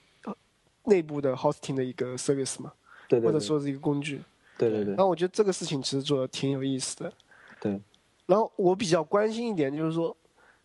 [0.85, 2.73] 内部的 hosting 的一个 service 嘛，
[3.09, 4.21] 对对，或者说是一个工具。
[4.59, 4.95] 对对对。
[4.95, 7.12] 然后我觉得这个事情其实做的挺有意思的。
[7.61, 7.81] 对。
[8.27, 10.15] 然后我比较关心一点就是说，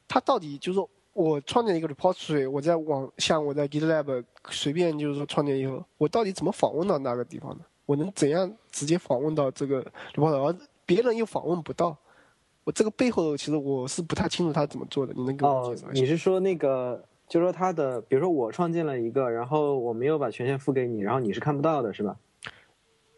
[0.07, 7.63] 他到底就是说我创建一个 repository，我在网像我在 GitLab 随便就是说创建以后，我到底怎么访问到那个地方呢？
[7.85, 11.97] 我能怎样直接访问到这个 repository，而别人又访问不到？
[12.63, 15.91] 我这个背后其实我是不太清楚他怎么做的，你能给我解释一下？
[15.93, 22.15] 你是说那个，就是说他的，比如说我创建了一个，然后我没有把权限付给你，然后你是看不到的，是吧？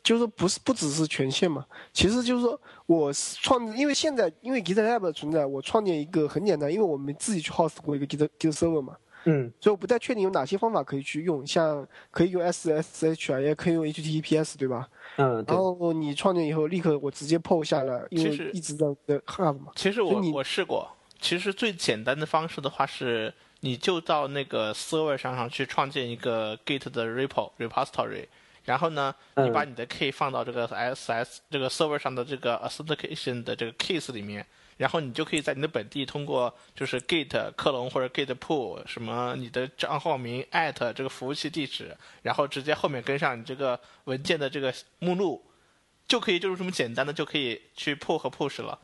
[0.04, 3.12] 就是说不是不只是权限嘛，其实就是说我
[3.42, 8.98] 创，因为现在因为 GitLab 的存在，我创建一个很简单，因为我们自己去 host 过一个 Git Git server 嘛。
[9.26, 14.89] 嗯，所以我不太确定有哪些方法可以去用，像可以用 SSH 啊，也可以用 HTTPS，对吧？
[15.16, 18.86] 嗯，然后你创建以后，立刻我直接 PO 下来，因为一直在
[19.26, 19.72] Hub 嘛。
[19.78, 28.26] 其实我我试过，其实最简单的方式的话是，你就到那个 server 上上去创建一个 Git 的 repo repository，
[28.63, 34.45] 然后呢，你把你的 key 放到这个 SS 这个 server 上的这个 authentication 的这个 keys 里面。
[34.76, 45.45] 然后你就可以在你的本地通过就是 Git 克隆或者 Git pull 什么你的账号名 at 这个服务器地址，然后直接后面跟上你这个文件的这个目录，
[46.08, 48.78] 就可以就是这么简单的就可以去 pull 和 push 了。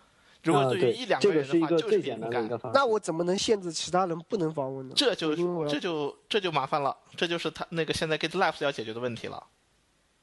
[0.44, 4.94] 如果对于一两个人的话，就是简单的那我怎么能限制其他人不能访问呢？
[4.96, 5.36] 这就
[5.68, 9.44] 这就这就麻烦了，这就是他那个现在 GitLab 要解决的问题了。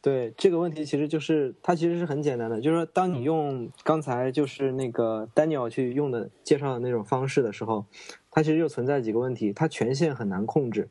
[0.02, 7.85] 对这个问题，其实就是它其实是很简单的，就是说，当你用刚才就是那个 Daniel 去用的介绍的那种方式的时候，
[8.30, 10.88] 它其实就存在几个问题，它权限很难控制。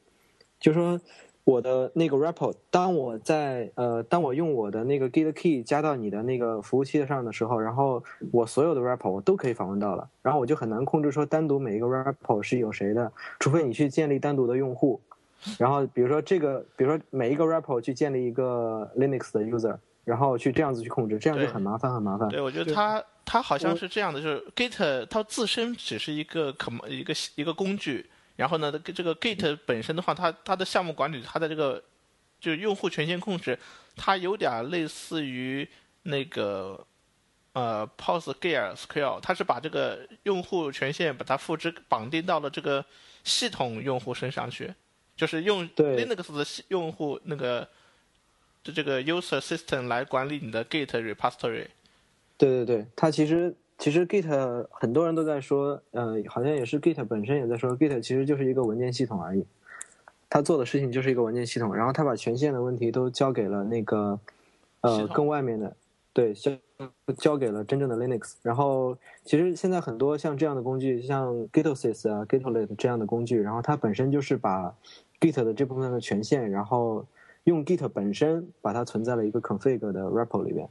[0.59, 0.99] 就说，
[1.45, 14.99] 我的那个 repo，当我在呃，当我用我的那个 Git key 加到你的那个服务器上的时候，然后我所有的 repo 我都可以访问到了，然后我就很难控制说单独每一个 repo 是有谁的，除非你去建立单独的用户。
[15.57, 22.27] 然后，比如说这个，比如说每一个 repo 去建立一个 Linux 的 user，然后去这样子去控制，这样就很麻烦，很麻烦。
[22.29, 31.83] 对，我觉得它它好像是这样的，就是 Git 它自身只是一个可一个一个工具，然后呢，这个 Git 本身的话，它它的项目管理，它的这个
[32.39, 33.57] 就是用户权限控制，
[33.95, 35.67] 它有点类似于
[36.03, 36.85] 那个
[37.53, 42.85] 呃 PostgreSQL，它是把这个用户权限把它复制绑定到了这个
[43.23, 44.73] 系统用户身上去。
[45.15, 47.67] 就是用 Linux 的用户那个
[48.63, 51.67] 就这个 user system 来管理你的 Git repository。
[52.37, 59.45] 对对对，它其实其实 Git 很多人都在说，呃，好像也是 Git 本身也在说，Git 其实就是一个文件系统而已。
[60.27, 64.19] 他做的事情就是一个文件系统，然后他把权限的问题都交给了那个
[64.81, 65.73] 呃更外面的，
[66.11, 66.51] 对，交
[67.17, 68.33] 交给了真正的 Linux。
[68.41, 74.75] 然后其实现在很多像这样的工具，像 Gitosis 啊、Gitlet 这样的工具，然后它本身就是把
[75.19, 77.05] Git 的这部分的权限，然后
[77.45, 80.67] 用 Git 本身把它存在了一个 config 的 repo 里边，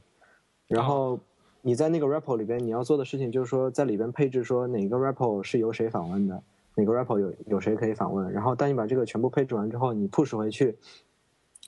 [0.67, 1.19] 然后
[1.61, 6.41] 你在那个 repo 里边你要做的事情就是说在里边配置说哪个 repo 是由谁访问的，
[6.75, 10.77] 哪个 repo 有有谁可以访问，然后当你把这个全部配置完之后，你 push 回去，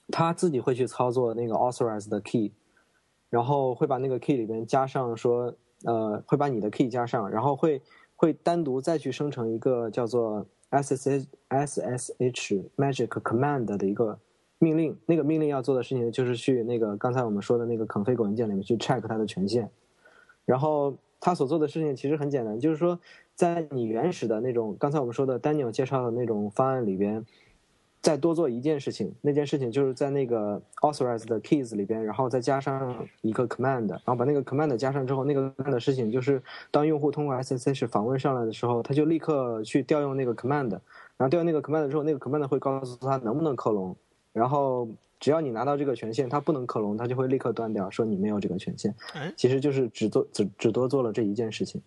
[0.08, 2.52] 它自己会去操作那个 authorize 的 key，
[3.28, 5.54] 然后会把那个 key 里边加上说
[5.84, 7.82] 呃会把你的 key 加上，然后会
[8.14, 14.18] 会单独再去生成一个叫做 SSH SSH Magic Command 的一个
[14.58, 19.70] 命令，那个命令要做的事情就是去那个刚才我们说的那个 config 文件里面去 check 它的权限，
[20.44, 22.98] 然后它所做的事情其实很简单，就是说
[23.34, 27.24] 在你原始的那种刚才我们说的 Daniel 介绍的那种方案里边，
[28.00, 36.40] 再多做一件事情，那件事情就是在那个 authorized keys 里边，然后再加上一个 command，然后把那个 command 加上之后，那个干的事情就是
[36.70, 40.80] 当用户通过 SSH 访问上来的时候，他就立刻去调用那个 command，然
[41.18, 43.96] 后调用那个 command 之后，那个 command 会告诉他能不能克隆，
[44.32, 44.88] 然后
[45.18, 48.94] 只要你拿到这个权限，它不能克隆，它就会立刻断掉，说你没有这个权限。
[49.36, 51.82] 其实就是只做只只多做了这一件事情。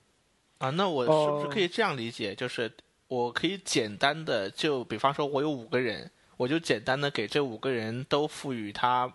[0.57, 2.69] 啊，那我是不是可以这样理解，就是？
[3.11, 9.11] 我可以简单的就比方说，我有五个人，我就简单的给这五个人都赋予他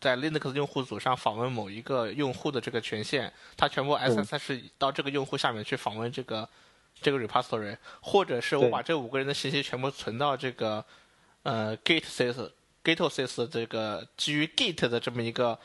[0.00, 6.48] 在 Linux 用户组上访问某一个用户的这个权限，他全部 SSH 到这个用户下面去访问这个
[7.00, 10.84] 这个 repository，或者是我把这五个人的信息全部存到这个
[11.44, 12.50] 呃 Gatesys
[12.82, 15.56] Gatesys 这个基于 Git 的这么一个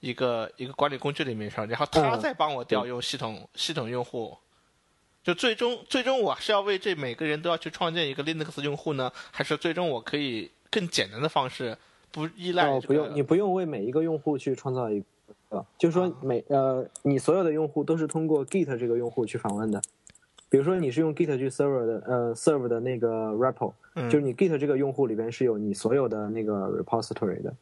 [0.00, 4.38] 一个一个管理工具里面上，然后他再帮我调用系统系统用户。
[5.28, 11.76] 就最终，最终我是要为这每个人都要去创建一个 Linux 用户呢，还是最终我可以更简单的方式，
[12.10, 12.66] 不依赖？
[12.66, 15.04] 哦，不用，你不用为每一个用户去创造一
[15.50, 19.82] 个，就是说每呃，你所有的用户都是通过 Git 这个用户去访问的。
[20.48, 23.74] 比如说你是用 Git 去 server 的，呃，serve 的那个 repo，
[24.08, 27.54] 就是你 Git 这个用户里边是有你所有的那个 repository 的。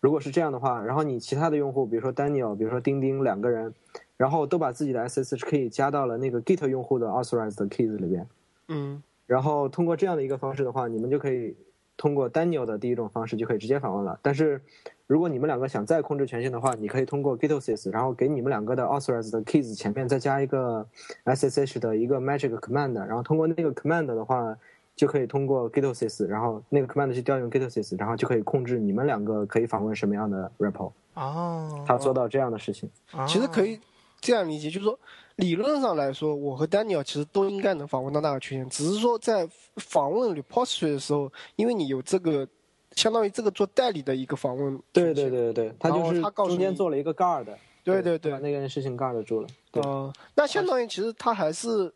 [0.00, 3.72] 如果是这样的话，然后你其他的用户，比如说 Daniel，比如说钉钉两个人。
[4.16, 8.28] 然后都把自己的 SSH 可以加到了那个 Git 用户的 authorized keys 里边，
[8.68, 11.56] 嗯，然后通过这样的一个方式的话，你们就可以
[11.96, 14.18] 通过 Daniel 的第一种方式就可以直接访问了。
[14.20, 14.60] 但是
[15.06, 20.86] 如果你们两个想再控制权限的话，你可以通过 Gitosys，然后给你们两个的 authorized keys 前面再加一个
[21.24, 24.54] SSH 的一个 magic command，然后通过那个 command 的话，
[25.00, 30.92] 就可以通过 Gitosis，然后那个 command 去调用 Gitosis，然后就可以控制你们两个可以访问什么样的 repo。
[31.14, 32.90] 哦，他做到这样的事情，
[33.26, 33.80] 其实可以。
[34.20, 34.98] 这样理解就是说，
[35.36, 42.46] 理论上来说，我和 Daniel 其实都应该能访问到那个权限，只是说在访问 repository 的时候，因为你有这个，
[42.92, 44.78] 相当于这个做代理的一个访问。
[44.92, 47.46] 对对对对对，他就是他中间做了一个 guard。
[47.82, 49.48] 对对对，把那件事情 guard 住了。
[49.72, 51.90] 哦，那相当于其实他还是，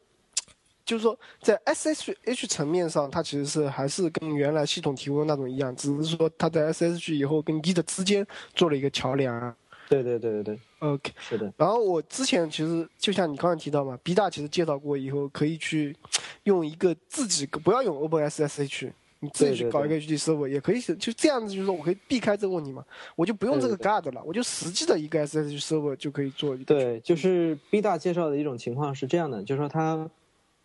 [0.84, 9.54] 就是说在 SSH 层面上，它其实是还是跟原来系统提供的那种一样，只是说它在 SSH 以后跟 Git 之间做了一个桥梁。
[9.86, 11.52] 对对对对对，OK，是的。
[11.58, 15.94] 然后我之前其实就像你刚才提到嘛，B 大其实介绍过以后可以去
[16.44, 22.82] 用一个自己不要用 OpenSSH，你自己去搞一个 HTTP，也可以就这样子，就是说我可以避开这个问题嘛，
[23.14, 26.56] 我就不用这个 Guard 了，我就实际的一个 SSH server 就可以做。
[26.56, 30.10] 对，就是 B 大介绍的一种情况是这样的，就是说它。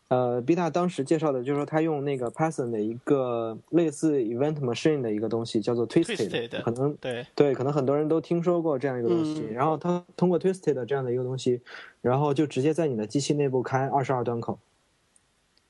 [0.10, 9.46] 呃，Beta 当时介绍的就是说，他用那个 Python 的一个类似 Event Machine 的一个东西，叫做 Twisted，可能对对，可能很多人都听说过这样一个东西。
[9.54, 11.62] 然后他通过 Twisted 这样的一个东西，
[12.02, 14.58] 然后就直接在你的机器内部开二十二端口，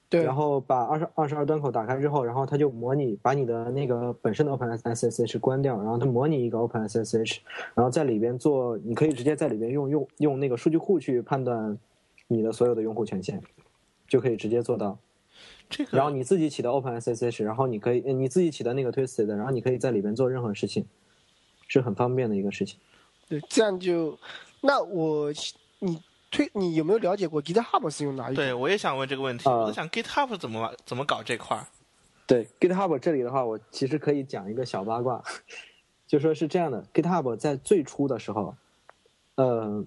[0.08, 7.40] 对，然后把二十二十二端口打开之后，然后他就模拟把你的那个本身的 OpenSSH 关掉，然后他模拟一个 OpenSSH，
[7.76, 11.78] 然后在里边做，你可以直接在里边用用用那个数据库去判断
[12.30, 13.42] 你的所有的用户权限。
[14.10, 14.98] 就可以直接做到，
[15.70, 15.96] 这个。
[15.98, 20.86] 然后你自己起的 OpenSSH，然后你可以你自己起的那个 Twisted，然后你可以在里边做任何事情，
[21.68, 22.80] 是很方便的一个事情。
[23.30, 24.18] 对，这样就，
[24.62, 25.32] 那我
[25.80, 26.02] 你
[26.32, 28.36] 推你有没有了解过 GitHub 是用哪一？
[28.36, 29.48] 对，我也想问这个问题。
[29.48, 31.68] 我想 GitHub 怎么怎么搞这块儿？
[32.26, 35.24] 对，GitHub 这里的话，我其实可以讲一个小八卦，
[36.08, 38.56] 就说是这样的，GitHub 在最初的时候，
[39.36, 39.86] 呃。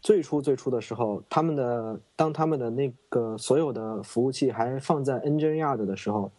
[0.00, 6.30] 最初最初的时候，他们的当他们的那个所有的服务器还放在 Nginx 的时候，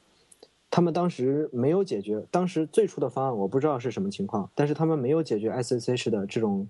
[0.71, 2.25] 他们当时没有解决。
[2.31, 6.67] 当时最初的方案我不知道是什么情况，但是他们没有解决 SSH 的这种，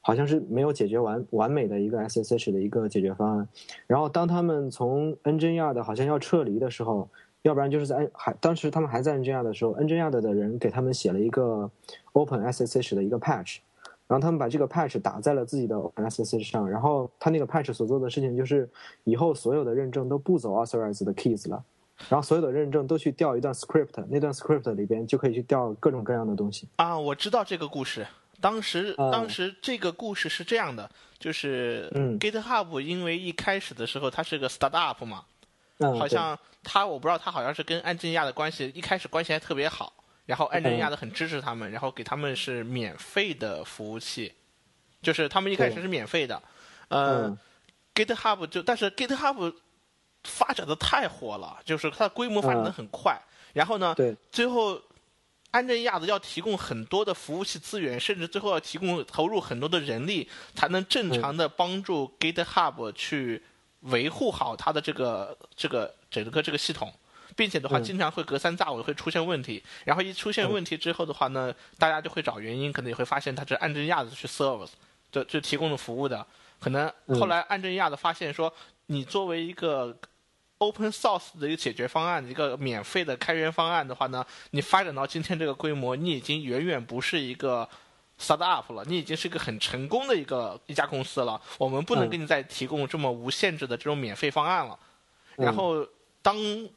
[0.00, 3.48] 好像是没有解决完完美的一个 SSH 的一个解决方案。
[3.86, 7.08] 然后当他们从 Nginx 的好像要撤离的时候，
[7.42, 11.70] 要不然就是在还当时他们还在 Nginx 的时候，Nginx 的人给他们写了一个
[12.14, 13.58] OpenSSH 的一个 patch。
[14.06, 18.68] 然后他们把这个 patch 打在了自己的 OpenSSH 上，然后他那个 patch 所做的事情就是，
[19.04, 21.64] 以后所有的认证都不走 authorized 的 keys 了，
[22.08, 26.68] 然后所有的认证都去调一段 script，那段 script 里边就可以去调各种各样的东西。
[26.76, 28.06] 啊，我知道这个故事。
[28.40, 31.88] 当时当时这个故事是这样的，就是
[32.20, 35.24] GitHub 因为一开始的时候它是个 startup 嘛，
[35.98, 39.94] 好像他我不知道他好像是跟安吉亚的关系一开始关系还特别好。
[40.26, 44.32] 然后安贞亚的很支持他们，然后给他们是免费的服务器，
[45.02, 46.42] 就是他们一开始是免费的，
[46.88, 47.36] 呃
[47.94, 49.54] ，GitHub 就但是 GitHub
[50.22, 53.20] 发展的太火了，就是它的规模发展的很快，
[53.52, 53.94] 然后呢，
[54.32, 54.80] 最后
[55.50, 63.42] 安贞亚的要提供很多的服务器资源，甚至最后要提供投入很多的人力，才能正常的帮助 GitHub 去
[63.80, 66.90] 维护好它的这个这个整个这个系统。
[67.36, 69.62] 并且的话，经常会隔三差五会出现问题。
[69.84, 74.70] 然后一出现问题之后的话呢，大家就会找原因，可能也会发现它是安贞亚的去 service
[75.10, 76.26] 就就提供的服务的。
[76.60, 78.52] 可能后来安贞亚的发现说，
[78.86, 79.96] 你作为一个
[80.58, 87.68] open source 的一个解决方案，一个免费的开源方案的话呢，你发展到今天这个规模，你已经远远不是一个。
[88.16, 91.38] start up 了，你已经是一个很成功的一个一家公司了。
[91.58, 94.78] 我们不能给你再提供这么无限制的这种免费方案了。
[95.34, 95.84] 然后，
[96.24, 96.34] 当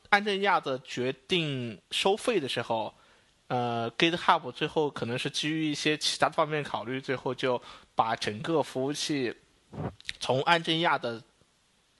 [0.10, 2.94] 安正亚的决定收费的时候，
[3.48, 7.62] 呃，GitHub 最后可能是基于一些其他方面考虑，最后就
[7.96, 9.34] 把整个服务器
[10.20, 11.24] 从安正亚的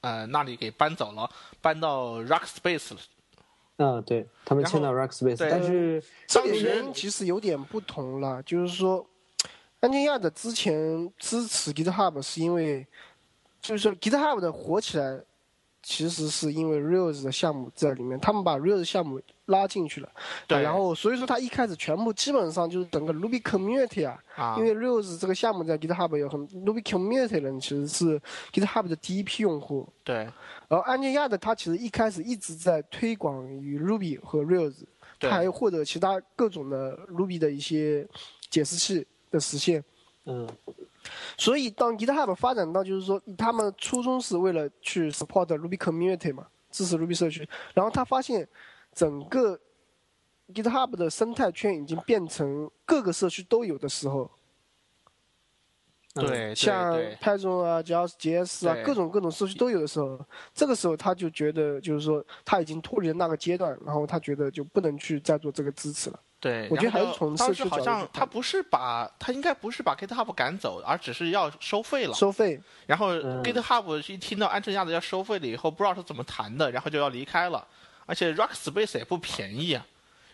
[0.02, 1.32] 呃那里给搬走了，
[1.62, 3.00] 搬到 Rackspace 了。
[3.78, 9.08] 啊，对他们迁到 Rackspace，但是这个原因其实有点不同了，就是说。
[9.80, 12.84] 安静亚的之前支持 GitHub 是因为，
[13.62, 15.22] 就是说 GitHub 的火起来，
[15.90, 20.10] 其实是因为 Rails 的项目在里面，他们把 Rails 项目拉进去了。
[20.46, 20.62] 对。
[20.62, 28.22] 然后所以说他一开始全部基本上就是整个 Ruby Community 啊，因为 Rails 这个项目在 GitHub 有很 Ruby Community 人其实是
[28.52, 29.88] GitHub 的第一批用户。
[30.04, 30.16] 对。
[30.68, 34.76] 然后安静亚的他其实一开始一直在推广于 Ruby 和 Rails，
[35.20, 38.06] 他还获得其他各种的 Ruby 的一些
[38.50, 39.08] 解释器。
[39.30, 39.84] 的实现，
[40.24, 40.48] 嗯，
[41.38, 48.48] 所以当 GitHub 发展到就是说，他们初衷是为了去 support Ruby community 嘛，支持 Ruby 社区，然后他发现
[48.94, 49.60] 整个
[50.54, 54.30] GitHub 的生态圈已经变成各个社区都有的时候，
[56.14, 60.20] 对，像 Python 啊、JS 啊，各种各种社区都有的时候，
[60.54, 66.20] 这个时候他就觉得就是说他已经脱离了那个阶段，然后他觉得就不能去再做这个支持了。
[66.40, 72.14] 对，我觉得还是从当时好像他不是把他应该不是把 GitHub 赶走，而只是要收费了。
[72.14, 72.62] 收费。
[72.86, 77.68] 然后 GitHub 一听到安正亚的要收费了以后，不知道是怎么谈的，然后就要离开了。
[78.06, 79.84] 而且 Rackspace 也不便宜啊。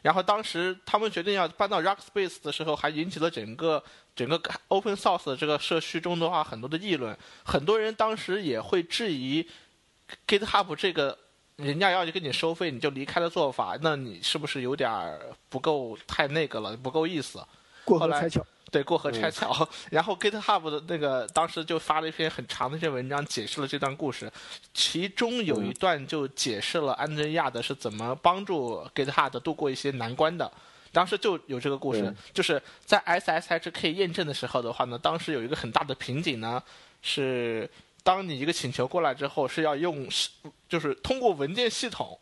[0.01, 3.81] 然后当时他们决定要搬到 Rackspace 的时候，还引起了整个
[4.13, 4.37] 整个
[4.67, 7.17] Open Source 的这个社区中的话很多的议论。
[7.45, 9.47] 很多人当时也会质疑
[10.27, 11.17] GitHub 这个。
[11.63, 14.89] 人家要去跟你收费，你就离开的做法，那你是不是有点
[15.49, 17.43] 不够太那个了，不够意思？
[17.85, 18.45] 过河拆桥。
[18.71, 19.67] 对，过河拆桥。
[19.91, 24.31] 然后 GitHub 的那个当时就发了一篇很长的一篇文章，解释了这段故事，
[24.73, 30.51] 其中有一段就解释了安德亚的是怎么帮助 GitHub 度过一些难关的。
[30.91, 36.61] 当时就有这个故事，就是在 SSHK 验证的时候的话呢，当时有一个很大的瓶颈呢，
[37.01, 37.69] 是。
[38.03, 40.29] 当你一个请求过来之后，是要用是
[40.67, 42.19] 就是通过文件系统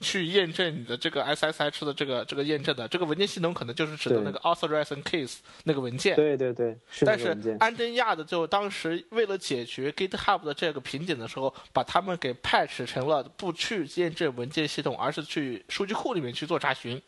[0.00, 2.86] 去验证你的这个 SSH 的这个这个验证的。
[2.86, 6.14] 这个文件系统可能就是指的那个 authorization case 那个文件。
[6.14, 6.78] 对对对。
[7.00, 17.02] 但是安贞亚的就当时为了解决 GitHub 的这个瓶颈的时候，把他们给 patch 成了不去验证文件系统，而是去数据库里面去做查询，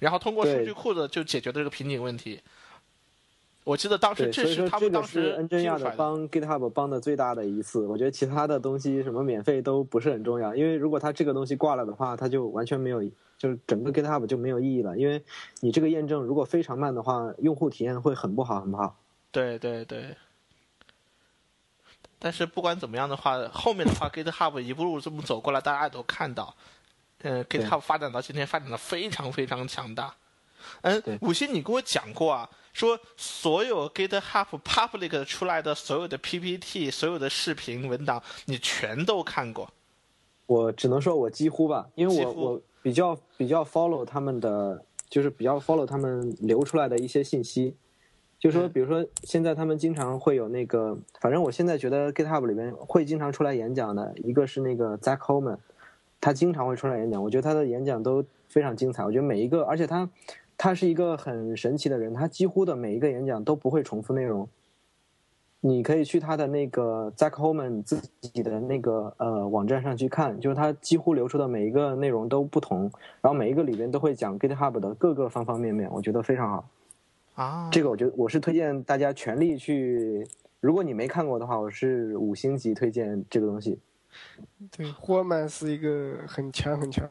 [0.00, 2.40] 然后通过数据库的就解决了这个瓶颈问题。
[3.64, 7.86] 我记得当时这是他们当时恩真亚的帮 GitHub 帮的最大的一次。
[7.86, 13.00] 我觉得其他的东西什么免费都不是很重要，因为如果他这个东西挂了的话，他就完全没有，
[13.38, 14.98] 就是整个 GitHub 就没有意义了。
[14.98, 15.22] 因为
[15.60, 18.96] 你这个验证如果非常慢的话，用户体验会很不好，很不好。
[19.30, 20.16] 对对对。
[22.18, 26.52] 但是不管怎么样的话，后面的话 GitHub 一步路这么走过来，大家都看到，
[27.22, 30.16] 嗯，GitHub 发展到今天发展的非常非常强大。
[30.80, 32.50] 嗯，五星，你跟我讲过啊。
[32.72, 39.68] 说所有 GitHub Public 出来的所有的 PPT、所有的视频文档，你全都看过？
[40.46, 47.76] 我只能说我几乎吧，因为我我比较比较 follow 他们的，就是比较 follow 他们流出来的一些信息。
[48.38, 55.58] 就说比如说现在他们经常会有那个，反正我现在觉得 GitHub 里面会经常出来演讲的一个是那个 Zach Holman，
[56.20, 59.04] 他经常会出来演讲，我觉得他的演讲都非常精彩。
[59.04, 60.08] 我觉得每一个，而且他。
[60.62, 64.48] 他是一个很神奇的人，他几乎的每一个演讲都不会重复内容。
[65.58, 72.82] 你可以去他的那个 Zach Holman 自己的那个呃网站上去看，就是他几乎流出的每一个内容都不同，
[73.20, 76.68] 然后每一个里边都会讲 GitHub 的各个方方面面，我觉得非常好。
[77.34, 80.24] 啊，这个我觉得我是推荐大家全力去，
[80.60, 83.80] 如果你没看过的话，我是五星级推荐这个东西。
[84.70, 87.08] 对，霍曼是一个很强很强。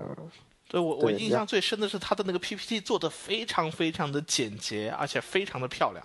[0.71, 6.01] 对我我印象最深的是他的那个 PPT 做的非常非常的简洁，而且非常的漂亮。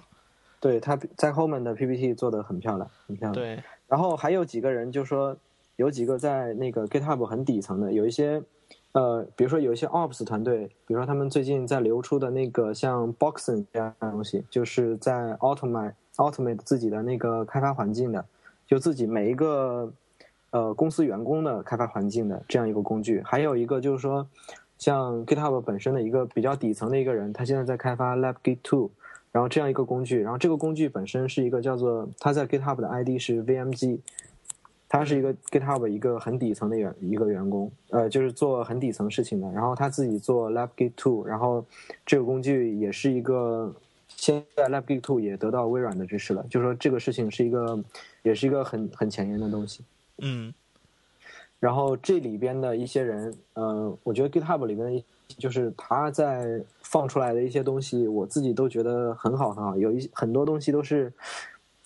[0.58, 3.32] 对，他在后面的 PPT 做的很漂亮，很漂亮。
[3.32, 5.36] 对，然后还有几个人就说，
[5.76, 8.42] 有几个在那个 GitHub 很底层的，有一些
[8.90, 18.24] 呃，比如说有一些 Ops 团队，比如说他们最近在流出的那个像 Boxing 这样的东西，就是在 Automate Automate 自己的那个开发环境的，
[18.66, 19.92] 就自己每一个。
[20.50, 24.26] 呃公司员工的开发环境的这样一个工具，还有一个就是说，
[24.78, 28.90] 像 GitHub 本身的一个比较底层的一个人，他现在在开发 LabGit Two，
[29.32, 34.00] 然后这样一个工具，然后这个工具本身是一个叫做他在 GitHub 的 ID 是 VMG。
[34.88, 39.50] 他是一个 GitHub 一个很底层的员一个员工，呃，就是做很底层事情的。
[39.50, 41.66] 然后他自己做 LabGit Two，然后
[42.06, 43.74] 这个工具也是一个，
[44.06, 46.46] 现在 LabGit Two 也得到微软的支持了。
[46.48, 47.76] 就说这个事情是一个，
[48.22, 49.82] 也是一个很很前沿的东西。
[50.18, 50.52] 嗯。
[51.58, 55.02] 然后这里边的一些人，呃，我觉得 GitHub 里边
[55.38, 59.76] 就是他在放出来的一些东西，我自己都觉得很好很好。
[59.76, 61.12] 有一很多东西都是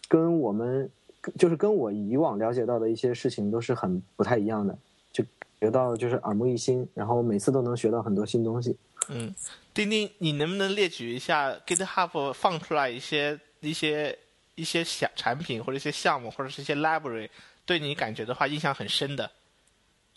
[0.09, 0.91] 跟我们。
[1.37, 4.75] 就是跟我以往了解到的一些事情都是很不太一样的，
[5.13, 5.23] 就
[5.61, 8.75] 学到就是耳目一新，然后每次都能学到很多新东西。
[9.11, 9.35] 嗯，
[9.75, 14.19] 丁丁，你能不能列举一下 GitHub 放出来一些一些
[14.55, 17.29] 一些小产品或者一些项目或者是一些 library，
[17.71, 19.31] 对你感觉的话印象很深的，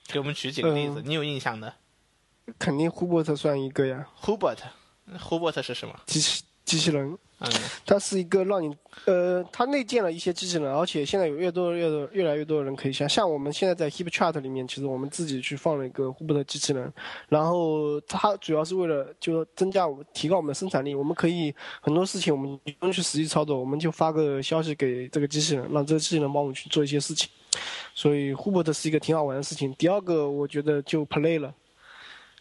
[0.08, 1.72] 给我们举几个例子，你有印象的？
[2.58, 4.08] 肯定 Hubert 算一个呀。
[4.24, 5.94] Hubert，Hubert 是什么？
[6.08, 7.16] 机器机器人。
[7.40, 7.52] 嗯，
[7.86, 8.76] 它是一个让你，
[9.06, 16.92] 呃，它内建了一些机器人，而且现在有越多越多越来越多的人可以像像我们现在在 HipChat 里面，其实我们自己去放了一个 Hubert 机器人，
[17.28, 27.30] 然后它主要是为了就增加我们提高我们的生产力，我们可以很多事情我们不用去实际操作，我们就发个消息给这个机器人，让这个机器人帮我们去做一些事情，
[27.94, 29.74] 所以 Hubert 是一个挺好玩的事情。
[29.76, 31.54] 第二个我觉得就 Play 了，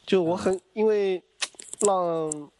[0.07, 1.23] 就我很因为
[1.81, 2.51] 让。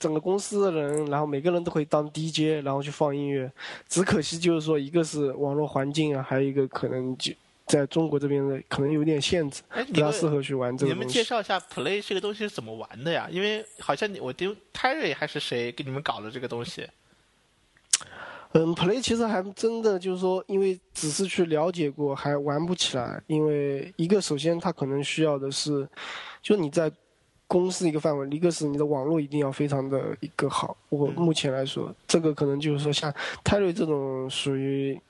[0.00, 3.50] 整个公司的人，然后每个人都可以当 DJ，然后去放音乐。
[3.88, 7.32] 只可惜就是说，一个是网络环境啊，还有一个可能就
[7.66, 9.60] 在中国这边的可能有点限制，
[9.92, 13.26] 不大适合去玩这个你们介绍一下 Play 这个东西是怎么玩的呀？
[13.28, 16.88] 因为好像我丢 Terry 还是谁给你们搞的这个东西？
[18.52, 23.20] 嗯，Play 其实还真的就是说，因为只是去了解过，还玩不起来。
[23.26, 25.88] 因为一个首先它可能需要的是，
[26.42, 26.90] 就你在。
[27.50, 30.76] 公司一个范围，一个是你的网络一定要非常的一个好。
[30.90, 33.10] 我目前来说，这个可能就是说，像
[33.42, 35.00] 泰瑞这种属于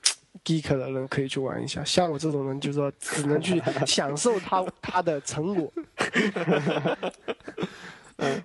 [0.45, 5.69] geek 的人可以去玩一下，像我这种人，就是说只能去享受他他的成果。
[8.15, 8.41] 嗯，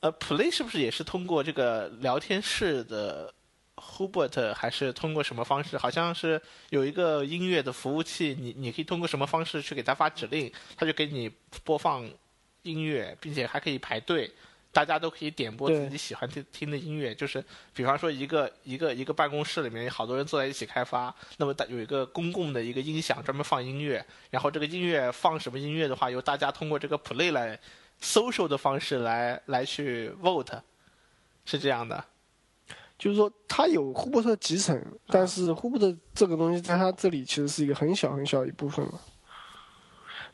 [0.00, 3.32] 呃，Play 是不是也是通过这个聊天室的
[3.76, 5.76] ？Hubert 还是通过什么方式？
[5.76, 6.40] 好像是
[6.70, 11.30] 有一个音乐的服务器，你你可以通过什么方式去给他发指令，他就给你
[11.64, 12.08] 播放
[12.62, 14.30] 音乐，并且还可以排队，
[14.72, 17.14] 大家都可以点播自己喜欢听听的音乐。
[17.14, 17.44] 就是
[17.74, 27.58] 比方说一个一个一个办公室里面有好多人坐在一起开发，那么有一个公共的一个音响专门放音乐，然后这个音乐放什么音乐的话，由大家通过这个 Play 来
[28.00, 30.60] social 的方式来来去 vote，
[31.44, 32.04] 是这样的。
[32.98, 39.00] 就是说，它有霍伯特集成，但是霍伯特这个东西在它这里其实是一个很小很小一部分了。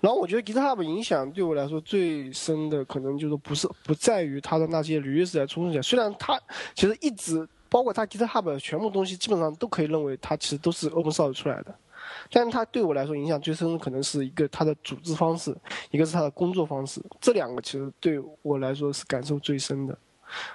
[0.00, 5.82] 然后我觉得 GitHub 影响对我来说最深的，可能就是不是不在于它的那些履约式来冲起来。
[5.82, 6.38] 虽然它
[6.74, 11.74] 其实一直包括它 GitHub 全部东西基本上都可以认为它其实都是 Open Source 出来的，
[12.30, 15.56] 但是它对我来说影响最深的可能是一个它的组织方式，
[15.90, 19.96] 一个是它的工作方式，这两个其实对我来说是感受最深的。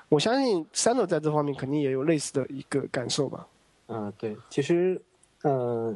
[0.09, 3.47] 我相信三朵在这方面肯定也有类似的一个感受吧。
[3.88, 5.01] 嗯，对，其实，
[5.43, 5.95] 呃，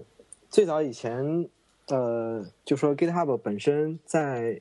[0.49, 1.49] 最早以前，
[1.87, 4.59] 呃，就说 GitHub 本身在，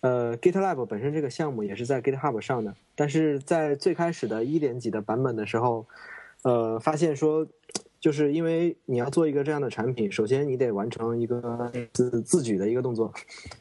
[0.00, 5.86] 呃，GitLab 本身这个项目也是在 GitHub 上的，但是在最开始的一点几的版本的时候，
[6.42, 7.46] 呃，发现说，
[8.02, 13.10] 就是因为你要做一个这样的产品，首先你得完成一个自自举的一个动作，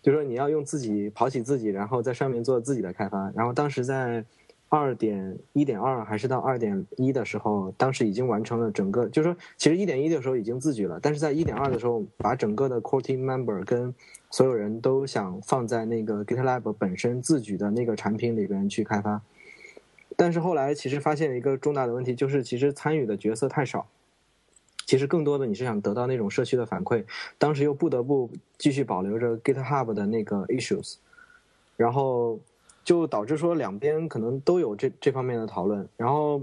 [0.02, 4.26] 就是说你要用自己跑起自己，然后在上面做自己的开发，然后当时在。
[4.74, 13.94] 二点一点二还是到二点一的时候，当时已经完成了整个，就是说，其实一点一的时候已经自举了，但是在一点二的时候，把整个的 core team member 跟
[14.30, 19.22] 所有人都想放在那个 GitLab 本身自举的那个产品里边去开发，
[20.16, 23.88] 但是后来其实发现一个重大的问题，就是其实参与的角色太少，
[24.92, 27.06] 其实更多的你是想得到那种社区的反馈，
[27.38, 30.96] 当时又不得不继续保留着 GitHub 的那个 issues，
[31.78, 32.38] 然后。
[32.84, 36.42] 就导致说两边可能都有这这方面的讨论，然后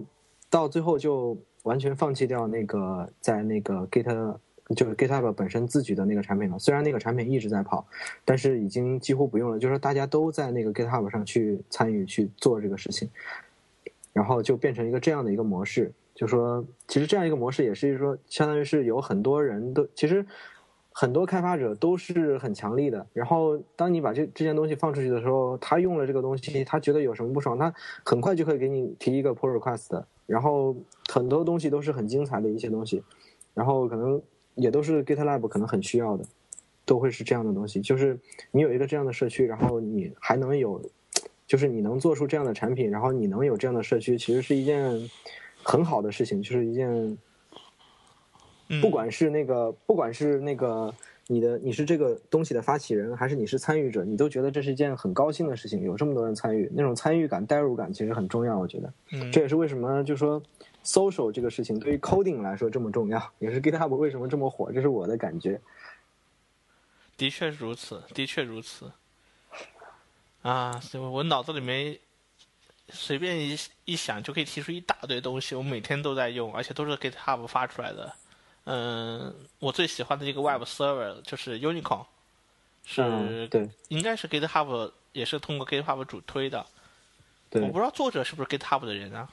[0.48, 4.36] 到最后就完全放弃掉那个在那个 Git
[4.76, 6.56] 就是 GitHub 本身自己的那个产品了。
[6.56, 7.84] 虽然那个产品一直在跑，
[8.24, 9.58] 但是已经几乎不用了。
[9.58, 13.10] 就是说大家都在那个 GitHub 上去参与去做这个事情，
[14.12, 15.92] 然后就变成一个这样的一个模式。
[16.18, 20.26] 就说其实这样一个模式也是说，相当于是有很多人都其实。
[20.90, 27.72] 很多开发者都是很强力的，然后当你把这这件东西放出去的时候，他用了这个东西，他觉得有什么不爽，他
[28.04, 30.74] 很快就可以给你提一个 pull request，然后
[31.08, 33.00] 很多东西都是很精彩的一些东西，
[33.54, 34.20] 然后可能
[34.56, 36.24] 也都是 GitLab 可能很需要的，
[36.84, 37.80] 都会是这样的东西。
[37.80, 38.18] 就是
[38.50, 40.82] 你有一个这样的社区，然后你还能有，
[41.46, 45.08] 就是你能做出这样的产品，然后你能有这样的社区，其实是一件
[45.62, 47.18] 很好的事情，就是一件，
[48.80, 50.94] 不管是那个，不管是那个。
[51.30, 54.02] 你的你是这个东西的发起人，还是你是参与者？
[54.02, 58.58] 你都觉得这是一件很高兴的事情，有这么多人参与，那种参与感、代入感其实很重要。
[58.58, 58.90] 我觉得，
[59.30, 60.42] 这也是为什么就说
[60.82, 65.60] social 这个事情对于 coding 来说这么重要， 也是 GitHub 为什么这么火，这是我的感觉。
[67.18, 68.90] 的确如此，的确如此。
[70.40, 70.80] 啊，
[71.12, 71.98] 我脑子里面
[72.90, 78.12] 随便一一想就可以提出一大堆东西，我每天都在用，而且都是 GitHub 发出来的。
[78.64, 82.04] 嗯，我最喜欢的一个 Web Server 就是 Unicorn，
[82.84, 86.66] 是，对，应该是 GitHub 也是通过 GitHub 主推的。
[87.50, 89.28] 对，我不知道作者是不是 GitHub 的人啊？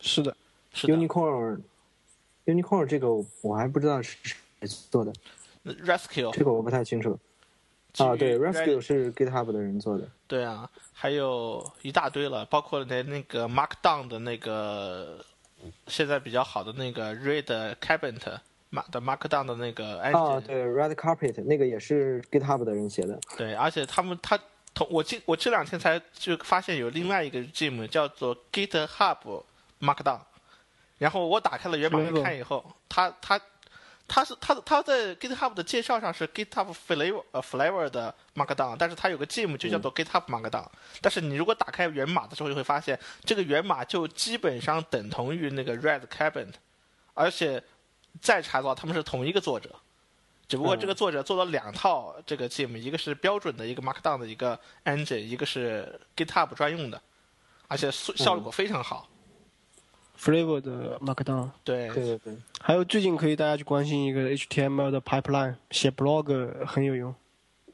[0.00, 0.36] 是的，
[0.74, 3.08] 是 Unicorn，Unicorn 这个
[3.42, 4.34] 我还不知道是谁
[4.90, 5.12] 做的。
[5.64, 7.18] Rescue 这个我不太清楚。
[8.04, 10.08] 啊，对，Rescue 是 GitHub 的人做的。
[10.26, 15.24] 对啊，还有一大堆了，包括那那个 Markdown 的那个
[15.86, 18.38] 现在比较好的那个 Red Cabinet。
[18.70, 23.18] 马的 Markdown 的那个啊，对，Red Carpet 那个也是 GitHub 的人写的。
[23.34, 24.38] 对，而且他们他
[24.74, 29.42] 同我这我这两天才就发现有另外一个 Gem 叫做 GitHub
[29.80, 30.20] Markdown，
[30.98, 33.40] 然后我打开了源码看以后，他他
[34.08, 40.66] 他是他他在 GitHub 的介绍上是 GitHub Flavor 呃 Flavor 的 Markdown，但是它有个 Gem 就叫做 GitHub Markdown，
[41.00, 46.54] 但是你如果打开源码的时候，就会发现这个源码就基本上等同于那个 Red Cabinet，
[47.14, 47.62] 而且。
[48.20, 49.70] 再查到他们是同一个作者，
[50.48, 57.00] 只不过这个作者做了两套这个 Gem，一个是标准的一个 Markdown 的一个 engine，一个是 GitHub 专用的，
[57.68, 59.08] 而且效果非常好。
[60.18, 61.50] Flavor 的 Markdown。
[61.62, 62.36] 对对对对。
[62.60, 67.14] 还有最近可以大家去关心一个 HTML 的 pipeline，写 blog 很有用。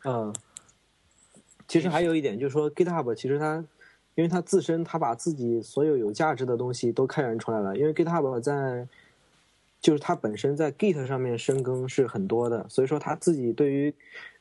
[0.04, 0.34] 嗯。
[1.66, 3.64] 其实还有一点就是说，GitHub 其实它，
[4.14, 8.86] 因为它自身它把自己所有有价值的东西都开源出来了，因为 GitHub 在。
[9.80, 13.94] 就是它本身在 Git 上面深耕是很多的，所以说它自己对于，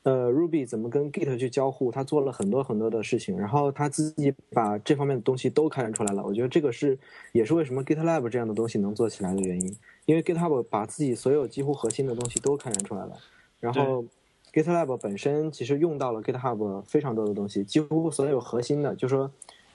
[0.03, 6.21] 呃，Ruby 怎么跟 Git 去交互，他做了很多很多的事情，然后他自己把这方面的东西都开源出来了。
[6.23, 6.97] 我觉得这个是
[7.31, 13.17] 也是为什么 GitLab 这样的东西能做起来的原因，因为 GitHub 把自己所有几乎核心的东西都开源出来了，
[13.61, 14.03] 然后
[14.51, 19.31] GitLab 本身其实用到了 GitHub 非常多的东西，几乎所有核心的，就是说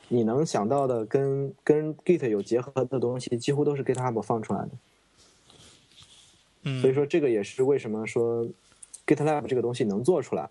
[0.09, 4.70] 你能想到的跟跟 Git 有结合的东西，几乎都是 GitHub 放出来的。
[6.83, 8.47] 所以说，这个也是为什么说
[9.09, 10.51] GitLab 这个东西能做出来。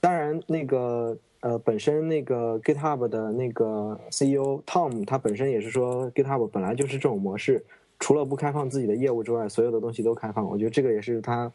[0.00, 7.64] 当然，那个呃，本身那个 GitHub 的那个 CEO Tom 他本身也是说，GitHub 本来就是这种模式，
[8.00, 10.44] 除了不开放自己的业务之外，所有的东西都开放。
[10.48, 11.52] 我觉得这个也是他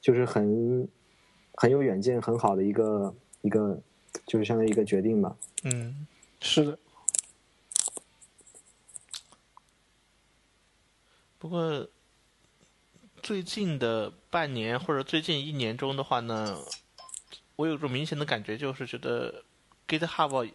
[0.00, 0.88] 就是很
[1.54, 3.78] 很有远见、很好的一个一个，
[4.26, 5.36] 就是相当于一个决定吧。
[5.64, 6.06] 嗯，
[6.40, 6.78] 是的。
[11.38, 11.86] 不过。
[13.28, 16.58] 最近的半年或者最近一年中的话呢，
[17.56, 19.44] 我有种明显的感觉，就是觉得
[19.86, 20.50] GitHub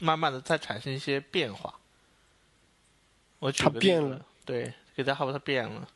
[0.00, 1.78] 慢慢的在产生一些变化。
[3.38, 5.88] 我举个例子，对，GitHub 它变了。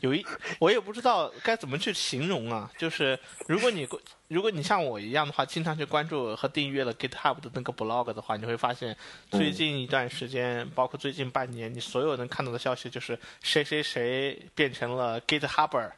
[0.00, 0.24] 有一，
[0.60, 2.70] 我也不知道该怎么去形容啊。
[2.78, 3.86] 就是如果你
[4.28, 8.96] 如果你像我一样的话，经常去关注和订阅了 GitHub 的那个 blog 的话，你会发现
[9.30, 15.90] 最近一段时间，包括最近半年，你所有能看到的消息就是谁谁谁变成了 GitHuber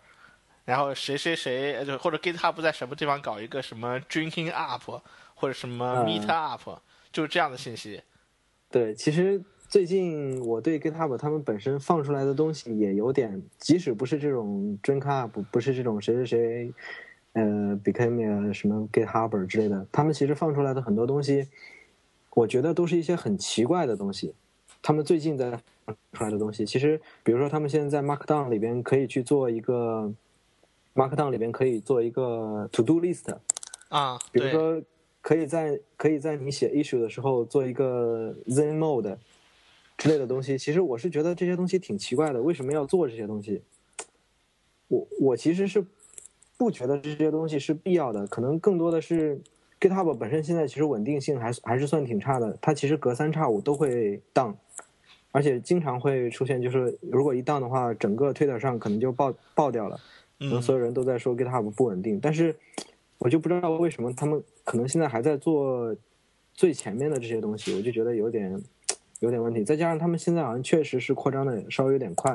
[0.65, 5.03] 然后谁谁谁就或者 GitHub 在什么地方搞一个什么 Drinking Up
[5.35, 6.81] 或者什么 Meet Up，
[7.13, 8.03] 就是这样的信息。
[8.71, 9.43] 对，其实。
[9.69, 16.73] 最近我对 GitHub 他们本身放出来的东西也有点，即使不是这种 drink up，不是这种谁谁谁，
[17.35, 21.49] 呃，Became 什么 GitHub 之类的，他们其实放出来的很多东西，
[22.31, 24.35] 我觉得都是一些很奇怪的东西。
[24.81, 25.51] 他们最近在
[25.85, 30.11] 放出来的东西，其实比如说他们现在在 Markdown 里边可以去做一个
[30.95, 33.37] Markdown 里边可以做一个 To Do List
[33.91, 34.81] 啊，比如说
[35.21, 39.19] 可以在可以在你写 issue 的时候做一个 Zen Mode。
[39.99, 43.61] 之类的东西，其实我是觉得这些东西挺奇怪的，为什么要做这些东西？
[44.87, 45.85] 我我其实是
[46.57, 49.41] 不觉得这些东西是必要的，可能更多的是
[49.81, 54.55] GitHub 本身现在其实稳定性还还是算挺差的，它其实隔三差五都会 down，
[55.33, 59.99] 而且经常会出现，就是如果一 down 的话，整个 Twitter 上可能就爆爆掉了，
[60.39, 62.55] 可能所有人都在说 GitHub 不稳定，但是
[63.19, 65.95] 我就不知道为什么他们可能现在还在做
[66.55, 68.63] 最前面的这些东西，我就觉得有点。
[69.21, 72.35] 有点问题，再加上他们现在好像确实是扩张的稍微有点快，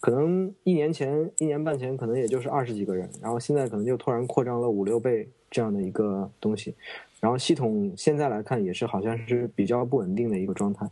[0.00, 6.74] 可能一年前、一年半前可能也就是二十几个人，然后现在可能就突然扩张了五六倍这样的一个东西。
[7.18, 10.86] 然后系统现在来看也是好像是比较不稳定的一个状态。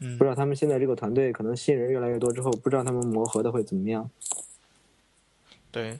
[0.00, 4.10] 嗯，不知道他们现在这个团队可能新人越来越多之后，不知道他们磨合的会怎么样。
[5.70, 5.98] 对。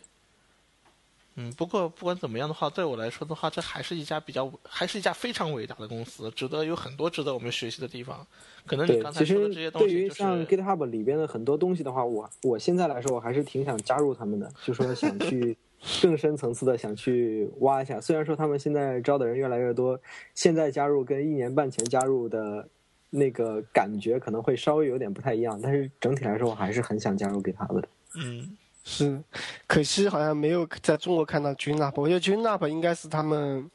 [1.40, 8.26] 嗯，不过不管怎么样的话，对我来说的话，这还是一家比较，还是一家非常伟大的公司，值得有很多值得我们学习的地方。
[8.66, 15.56] 可能你刚才说的这些东西，对于像 GitHub 里边的很多东西的话，我我现在来说，我还是挺想加入他们的，就说想去
[16.02, 18.00] 更深层次的想去挖一下。
[18.00, 19.96] 虽然说他们现在招的人越来越多，
[20.34, 22.68] 现在加入跟一年半前加入的
[23.10, 27.88] 那个感觉可能会稍微有点不太一样，但是整体来说，我还是很想加入 GitHub 的。
[28.16, 28.56] 嗯。
[28.90, 29.22] 是，
[29.66, 31.92] 可惜好像没有在中国看到 GitHub。
[31.96, 33.70] 我觉得 GitHub 应该是他们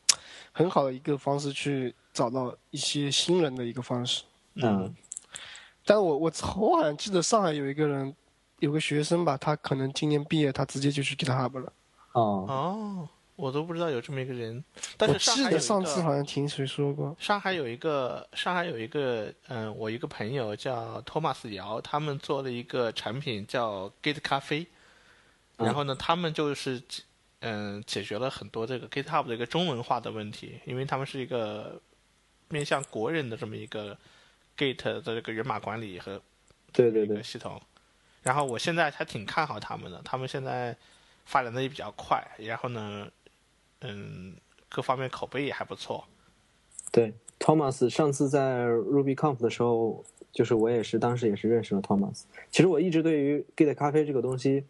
[0.51, 4.23] 很好的一个方式去找到一些新人的一个方式。
[4.55, 4.91] 嗯，
[5.85, 8.13] 但我我我好像记得上海有一个人，
[8.57, 11.71] 有个学生吧，他可能今年毕业，他直接就去 GitHub 了。
[12.13, 14.63] 哦哦，我都不知道有这么一个人。
[14.97, 24.65] 但是记得上次好像听谁说过，上海有一个上海有一个嗯，我一个朋友叫托马斯姚，他们做了一个产品叫 Git 咖啡。
[25.57, 26.81] 然后呢，他们就是，
[27.41, 31.79] 嗯，解决了很多这个 GitHub 的一个中文化的问题，因为他们是一个
[32.49, 33.95] 面向国人的这么一个
[34.57, 36.19] Git 的这个源码管理和
[36.71, 37.61] 对对对系统。
[38.23, 40.75] 然后我现在还挺看好他们的，他们现在
[41.25, 43.07] 发展的也比较快，然后呢，
[43.81, 44.35] 嗯，
[44.67, 46.03] 各方面口碑也还不错。
[46.91, 52.23] 对，Thomas 上次在 RubyConf 的时候，就是我也是当时也是认识了 Thomas。
[52.49, 54.65] 其实我一直对于 Git 咖啡这个东西。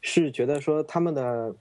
[0.00, 1.54] 是觉得说他们的，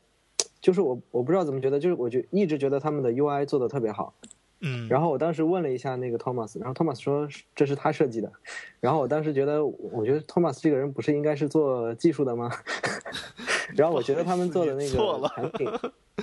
[0.61, 4.13] 就是我我不知道怎么觉得，就是我就一直觉得他们的 UI 做的特别好，
[4.61, 8.31] 嗯，然后我当时问了一下那个 Thomas，然后 Thomas 说这是他设计的，
[8.79, 12.51] 然后我当时觉得，我觉得 Thomas 这个人不是应该是做技术的吗？
[13.75, 15.69] 然后我觉得他们做的那个产品，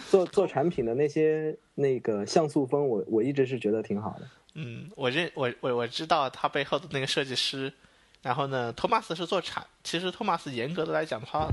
[0.09, 4.27] 做做产品的那些那个像素风，我我一直是觉得挺好的。
[4.55, 7.73] 嗯，我认我我我知道他背后的那个设计师，
[8.23, 11.49] 然后呢，托马斯是做产，其实托马斯严格的来讲的话。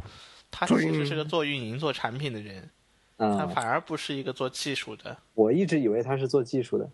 [0.51, 2.69] 他其实是个做运营、做产品的人，
[3.17, 5.17] 他反而不是一个做技术的。
[5.33, 6.91] 我一直以为他是做技术的，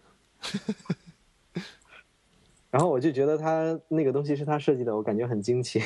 [2.70, 5.82] 然后我就觉得他那个东西是他设计的，我感觉很惊奇。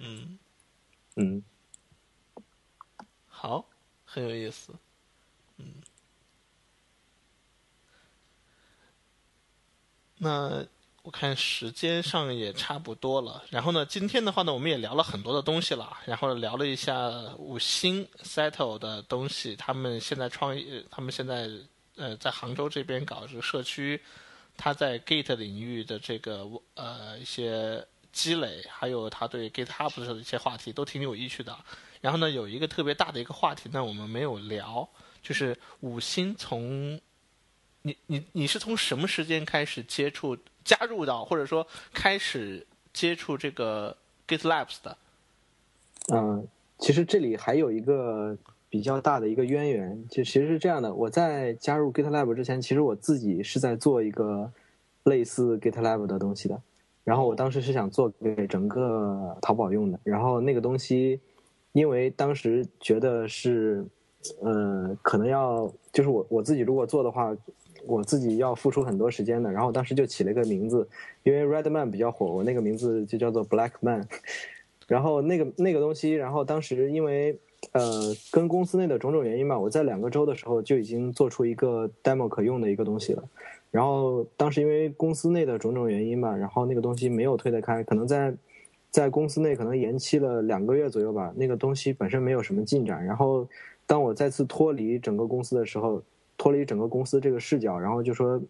[0.00, 0.38] 嗯
[1.16, 1.42] 嗯，
[3.26, 3.68] 好，
[4.04, 4.72] 很有意思。
[5.58, 5.74] 嗯，
[10.18, 10.66] 那。
[11.08, 21.48] 我看时间上也差不多了，然后呢，今天的话呢，我们也聊了很多的东西了，然后聊了一下五星 settle 的东西，他们现在创业，他们现在
[21.96, 23.98] 呃在杭州这边搞这个社区，
[24.54, 27.82] 他在 Git 领域的这个呃一些
[28.12, 31.56] 积累，还有他对 GitHub 的一些话题都挺有意趣的。
[32.02, 34.86] 然后呢，有一个特别大的一个话题呢，我们没有聊，
[35.22, 37.00] 就是五星从
[37.82, 40.36] 你你你是从什么时间开始接触？
[40.64, 44.98] 加入到或者说开始接触这个 GitLab 的，
[46.12, 46.46] 嗯，
[46.78, 48.36] 其实这里还有一个
[48.68, 50.92] 比较大的一个渊源，就其实是这样的。
[50.92, 54.52] 我在加入 GitLab 之前，其实我自己是在做一个
[55.04, 56.60] 类似 GitLab 的东西的。
[57.02, 59.98] 然后我当时是想做给整个淘宝用的。
[60.04, 61.18] 然后那个东西，
[61.72, 63.86] 因为当时觉得是，
[64.42, 67.34] 呃，可能要就是我我自己如果做的话。
[67.88, 70.86] 我自己要付出很多时间的，然后当时就起了一个名字，
[71.22, 74.04] 因为 Redman 比较火，我那个名字就叫做 Blackman。
[74.86, 77.38] 然后那个那个东西，然后当时因为
[77.72, 83.22] 呃跟公司内的种种原因吧，我在两个周的时候就已经做出一个 demo 可用的一个东西了。
[83.70, 88.34] 然后当时因为公司内的种种原因吧，然后那个东西没有推得开，可能在
[88.90, 91.34] 在公司内可能延期了两个月左右吧。
[91.36, 93.04] 那个东西本身没有什么进展。
[93.04, 93.46] 然后
[93.86, 96.02] 当我再次脱离整个公司的时候。
[96.38, 98.40] 脱离整个公司这个视角，然后就说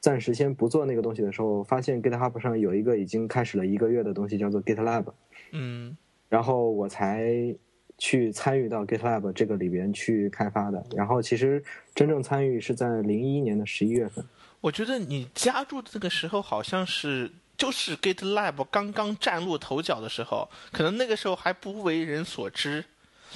[0.00, 5.06] 暂时先不做那个东西的时候，发现 GitHub 上有一个已经开始了一个月的东西，叫做 GitLab。
[5.52, 5.96] 嗯，
[6.28, 7.54] 然后我才
[7.96, 10.84] 去参与到 GitLab 这个里边去开发的。
[10.94, 11.62] 然后其实
[11.94, 14.24] 真正参与是在零一年的十一月份。
[14.60, 22.84] 我觉得你加入的这个时候，好像是就是 GitLab 刚刚崭露头角的时候，可能那个时候还不为人所知。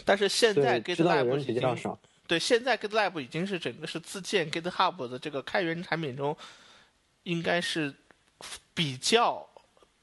[0.05, 1.99] 但是现在 GitLab 比较少。
[2.33, 6.35] 对，现在 GitLab 已经是整个是自建 GitHub 的这个开源产品中，
[7.25, 7.95] 应该是
[8.73, 9.47] 比较，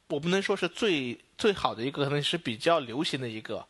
[0.09, 3.65] 我不能说是最最好的一个，可能是比较流行的一个。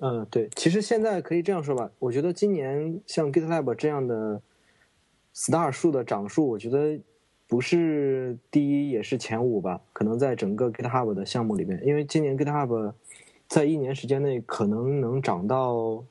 [0.00, 4.42] 嗯，对，其实现在可以这样说吧，我觉得今年像 GitLab 这样的
[5.32, 6.98] star 数的涨数，我觉得
[7.46, 12.92] 不是第一也是前五吧，可能在整个 GitHub 的项目里面，因为今年 GitHub
[13.46, 16.04] 在一年时间内可能能涨到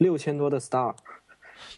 [0.00, 0.94] 六千多的 star。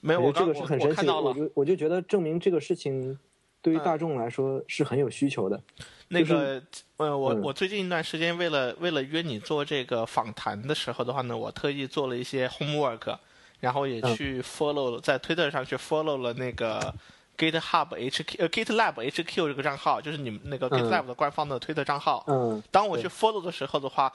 [0.00, 1.06] 没有，这个是很神奇。
[1.08, 3.18] 我就我就觉得证明这个事情
[3.60, 5.60] 对于大众来说是很有需求的。
[6.06, 6.62] 那个，
[6.98, 13.18] 呃，我我最近一段时间为了为了约你做这个访谈的时候的话呢，我特意做了一些 homework，
[13.58, 16.94] 然后也去 follow 在 Twitter 上去 follow 了那个
[17.36, 22.24] GitHub HQ 呃 GitLab HQ 这个账号，就是你们那个 GitLab 的官方的推特账号。
[22.28, 22.62] 嗯。
[22.70, 24.12] 当我去 follow 的时候的话。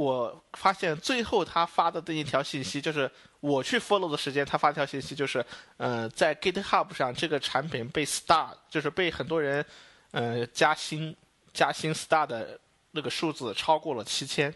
[0.00, 5.44] 我发现最后他发的那一条信息，就是我去 follow 的时间，他发一条信息就是，
[5.76, 9.64] 呃，在 GitHub 上这个产品被 star，就是被很多人，
[10.12, 11.14] 呃，加薪
[11.52, 12.58] 加薪 star 的
[12.92, 14.54] 那个数字超过了七千。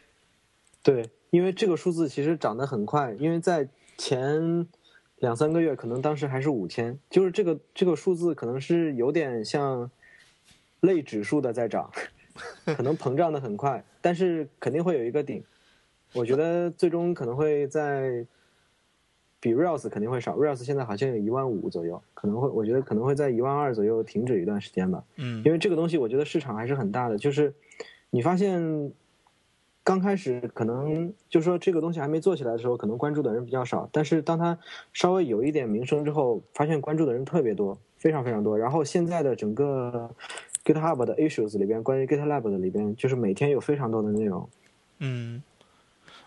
[0.82, 3.68] 对，因为这个数字其实涨得很快，因为在
[3.98, 4.66] 前
[5.16, 9.90] 两三个月，可能当时还是五千，就是这个这个数字可能是有点像
[10.80, 11.90] 类指数的在涨。
[12.64, 15.42] 可能膨胀的很快，但是肯定会有一个顶。
[16.12, 18.26] 我觉得最终可能会在
[19.40, 25.02] 比 Rails 肯定会少，Rails 现在好像有一万五左右，可能会我觉得可能会在一万二左右停止一段时间吧。
[25.16, 27.54] 嗯，因为这个东西我觉得市场还是很大的，就是
[28.10, 28.92] 你发现
[29.82, 34.58] 刚开始可能就是说这个东西还没做起来的时候，可能关注的人比较少，但是当它
[34.92, 38.58] 稍微有一点名声之后，发现关注的人特别多，非常非常多。
[38.58, 40.10] 然后现在的整个。
[40.64, 44.48] GitHub 的 issues 里边，关于 GitLab 的里边，就是每天有非常多的内容。
[44.98, 45.42] 嗯，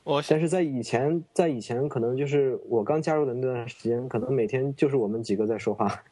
[0.04, 6.04] 我但是在以前，在以前可能就是我刚加入的那段时间，可能每天就是我们几个在说话。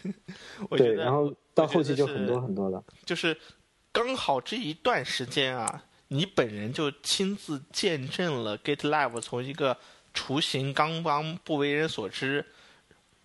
[0.70, 2.82] 对，然后到后期就很多很多了。
[3.04, 3.36] 就是
[3.92, 9.76] 刚好这一段时间啊，你本人就亲自见证了 GitLab 从一个
[10.14, 12.46] 雏形刚刚不为人所知。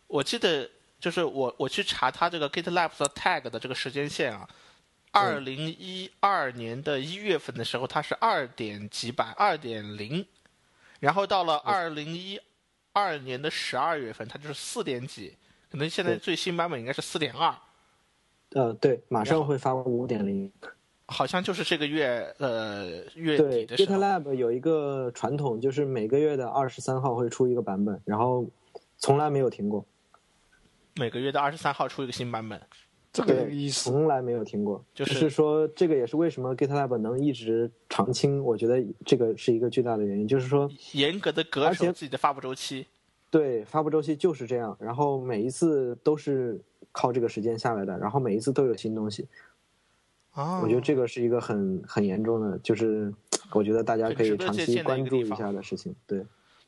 [0.07, 0.69] 我记得。
[1.03, 4.47] 就是我我去查它这个 GitLab 的 tag 的这个时间线啊，
[5.11, 10.25] 二零一二年的一月份的时候，它是二点几版，二点零，
[11.01, 12.39] 然后到了二零一
[12.93, 15.35] 二年的十二月份，它就是四点几，
[15.69, 17.53] 可能现在最新版本应该是四点二。
[18.51, 20.49] 呃，对，马上会发五点零。
[21.07, 23.97] 好像就是这个月呃月底的时候。
[23.97, 28.45] GitLab 有一个传统，就是每个月的二十三号会出一个版本，然后
[28.97, 29.85] 从来没有停过。
[30.95, 32.61] 每个月的二十三号出一个新版本，
[33.11, 34.83] 这个意思从来没有听过。
[34.93, 40.27] 就是说，这个也是为什么 GitLab 能一直长青，我觉得这个是一个巨大的原因。
[40.27, 42.87] 就是说，严格的恪守自己的发布周期。
[43.31, 44.77] 对，发布周期就是这样。
[44.79, 49.27] 然后每一次都是靠这个时间下来的，然后每一次都有新东西。
[50.31, 53.11] 啊，我觉得这个是一个很很严重的，就是
[53.51, 55.95] 我觉得大家可以长期关注一下的事情。
[56.05, 56.23] 对。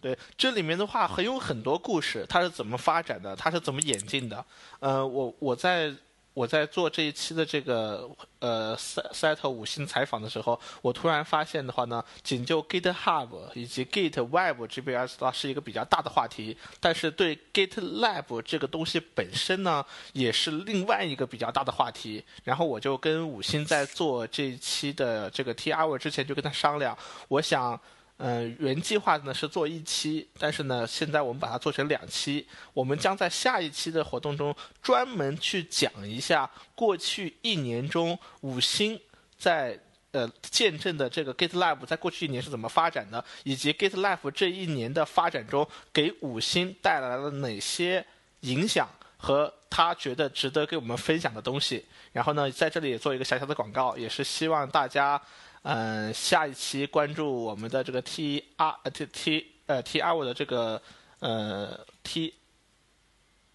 [0.05, 4.45] 对，这里面的话还有很多故事，它是怎么发展的，它是怎么演进的？
[4.79, 5.91] 呃，我我在
[6.35, 19.83] 我在做这一期的这个呃赛赛特五星采访的时候，我突然发现的话呢，仅就 GitHub 以及 Git Web 这边的话是一个比较大的话题，但是对 GitLab 这个东西本身呢，
[20.13, 22.23] 也是另外一个比较大的话题。
[22.43, 26.95] 然后我就跟五星在做这一期的这个 T R 之前就跟他商量，
[27.27, 27.81] 我想。
[28.17, 32.47] 嗯，原计划呢是做一期，但是呢，现在我们把它做成两期。
[32.73, 38.97] 我们将在下一期的活动中专门去讲一下过去一年中五星
[39.37, 39.77] 在
[40.11, 48.05] 呃见证的这个 GitLab 在过去一年是怎么发展的，以及 GitLab 这一年的发展中给五星带来了哪些
[48.41, 48.87] 影响
[49.17, 51.85] 和他觉得值得给我们分享的东西。
[52.13, 55.21] 然后呢，在这里也做一个小小的广告，也是希望大家。
[55.67, 60.79] 嗯，下一期关注我们的这个 T R T T 呃 T R 的这个
[61.17, 62.35] 呃 T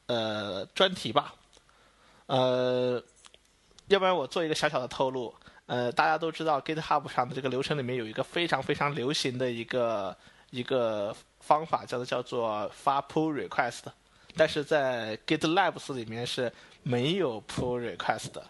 [0.06, 1.32] 呃专题吧，
[2.26, 3.00] 呃，
[3.86, 5.32] 要不然我做一个小小的透露，
[5.66, 10.16] 呃，大家都知道 GitHub 上的这个流程里面有一个非常非常流行的一个
[10.50, 13.82] 一个方法，叫做叫做发 pull request，
[14.36, 16.52] 但是在 GitLab 里面是
[16.82, 18.44] 没有 pull request 的，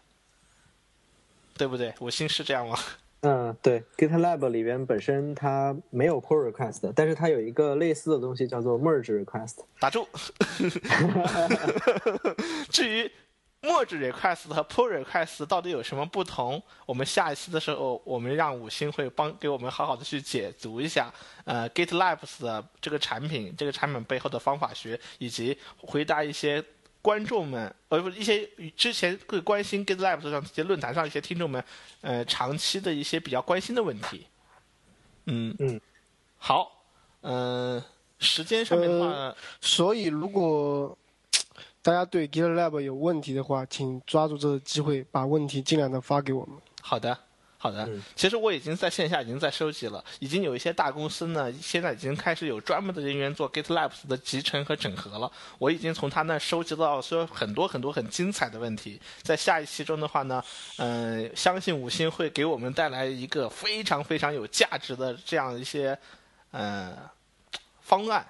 [1.58, 1.94] 对不对？
[1.98, 2.78] 我心是这样吗？
[3.22, 9.58] 嗯，对，GitLab 里边本身它没有 pull request，但是它有一个类似的东西叫做 merge request。
[9.78, 10.08] 打住。
[12.70, 13.12] 至于
[13.60, 21.12] merge request 和 pull request 到底有什么不同，我们下一次的时候，我们让五星会帮给我们好好的去解读一下，
[21.44, 26.64] 呃，GitLab 的这个产品，这个产品背后的方法学，以及回答一些。
[27.02, 28.46] 观众们，呃，不，一些
[28.76, 31.64] 之前会关心 GitLab 上这些论坛上一些听众们，
[32.02, 34.26] 呃，长期的一些比较关心的问题。
[35.24, 35.80] 嗯嗯，
[36.38, 36.84] 好，
[37.22, 37.82] 嗯，
[38.18, 40.96] 时间上面的话，所以如果
[41.82, 46.56] 大家对 GitLab 有问题的话，请抓住这个机会，把问题尽量的发给我们。
[46.82, 47.18] 好的，
[47.62, 47.86] 好的，
[48.16, 55.30] 其实我已经在线下已经在收集了，已经有一些大公司呢，现在已经开始有专门的人员做 GitLab 的集成和整合了。
[55.58, 60.42] 我已经从他那收集到说很多很多很精彩的问题，在下一期中的话呢，
[60.78, 65.98] 嗯，相信五星会给我们带来一个非常非常有价值的这样一些
[66.52, 66.96] 嗯
[67.82, 68.26] 方案，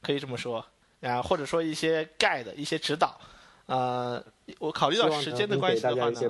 [0.00, 0.64] 可以这么说。
[1.00, 3.20] 啊，或者说一些 guide 一些指导，
[3.66, 4.24] 呃，
[4.58, 6.20] 我考虑到时间的关系的话呢，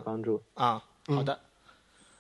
[0.55, 1.39] 啊，好的。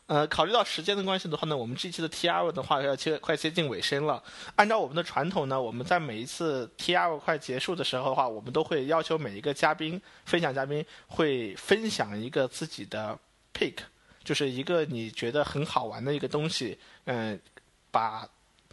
[0.06, 4.22] 呃，考虑到时间的关系的话呢，我们这期的 T R 的话要接快接近尾声了。
[4.54, 13.18] 按照我们的传统呢，我们在每一次 T R 快结束的时候的话，我们都会要求每一个嘉宾分享嘉宾会分享一个自己的
[13.52, 13.74] pick，
[14.22, 17.40] 就是一个你觉得很好玩的一个东西，嗯，
[17.90, 18.28] 把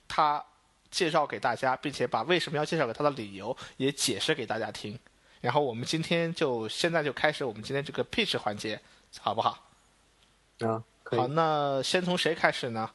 [0.08, 0.44] 它
[0.92, 5.00] 介绍给大家，并且把为什么要介绍给他的理由也解释给大家听。
[5.42, 8.80] 然后我们今天就现在就开始我们今天这个 pitch 环节，
[9.20, 9.58] 好不好？
[10.60, 10.84] 啊。
[11.04, 12.90] 好，那先从谁开始呢？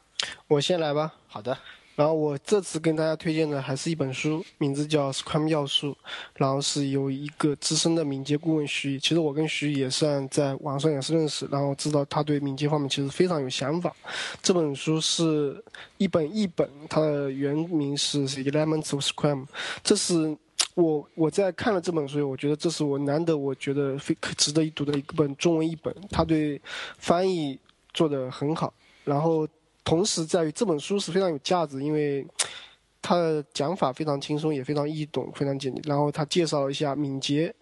[0.49, 1.15] 我先来吧。
[1.27, 1.57] 好的。
[1.95, 5.91] 然后我这次跟大家推荐的还是一本书，名字叫《Scrum 要素》，
[6.37, 9.01] 然后是由一个资深的敏捷顾问徐。
[9.01, 13.93] 其实我跟徐也算在网上也是认识，然后知道他对敏捷方面其实非常有想法。
[14.41, 15.61] 这本书是
[15.97, 19.43] 一本译本，它的原名是《Elements of Scrum》。
[19.83, 20.37] 这是
[20.75, 25.93] 我我在看了这本书，我觉得这是我难得我觉得非值得一读的一本中文译本。
[26.11, 26.63] 它对
[26.99, 27.59] 翻译。
[27.99, 28.73] 做的很好，
[29.05, 29.45] 然后
[29.83, 32.25] 同时在于这本书是非常有价值，因为
[33.03, 35.83] 他的讲法非常轻松，也非常易懂，非常简洁。
[35.85, 37.53] 然后他介绍了一下敏捷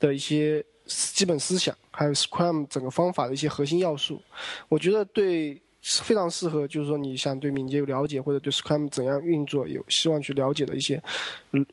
[0.00, 4.20] 的一些基本思想，还有 Scrum 整个方法的一些核心要素。
[4.68, 11.00] 我觉得对非常适合，就是说你想对敏捷有了解，或者对 Scrum 怎样运作有希望去了解的一些，
[11.52, 11.64] 嗯，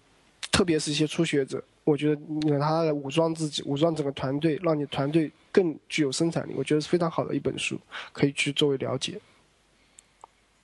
[0.52, 1.64] 特别是一些初学者。
[1.84, 6.54] 我觉得让他来武装自己，武装整个团队，让你团队更具有生产力。
[6.56, 7.80] 我觉得是非常好的一本书，
[8.14, 9.20] 可以去作为了解。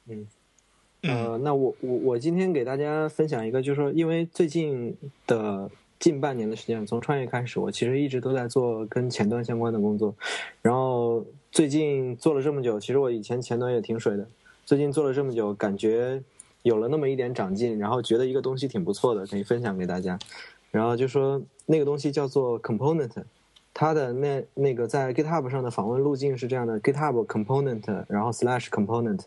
[0.07, 0.28] 嗯，
[1.01, 4.95] 呃，那我我我今天给大家分享一个，就是说，因为最近
[5.26, 10.15] 的近半年的时间，从创业开始，我其实一直都在做跟前端相关的工作。
[10.61, 14.28] 然后最近做了这么久，其实我以前前端也挺水的。
[14.65, 16.22] 最近做了这么久，感觉
[16.61, 20.20] 有了那么一点长进，然后觉得一个东西挺不错的，可以分享给大家。
[20.78, 23.09] 然后就说那个东西叫做 component，
[23.73, 29.21] 它的那那个在 GitHub 上的访问路径是这样的：GitHub component，然后 slash component，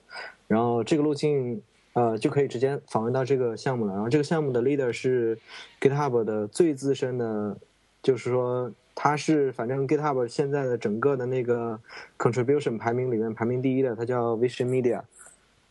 [0.47, 1.61] 然后这个路径
[1.95, 3.95] 呃就可以直接访问到这个项目了。
[3.95, 5.37] 然后这个项目的 leader 是
[5.81, 7.57] GitHub 的最资深的，
[8.01, 11.81] 就是说他是反正 GitHub 现在的整个的那个
[12.17, 15.03] contribution 排名里面排名第一的，他叫 Vision Media。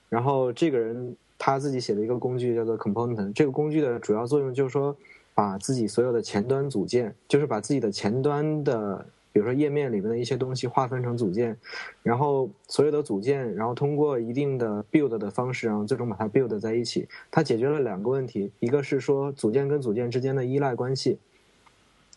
[0.09, 4.93] 然后这个人他自己写了一个工具叫做 component，这个工具的主要作用就是说。
[5.39, 11.55] 把自己所有的前端组件，就是把自己的前端的，比如说页面里面的一些东西划分成组件，
[12.03, 17.07] 然后所有的组件，然后通过一定的 build 的方式，然后最终把它 build 在一起。
[17.31, 21.17] 它解决了两个问题，一个是说组件跟组件之间的依赖关系，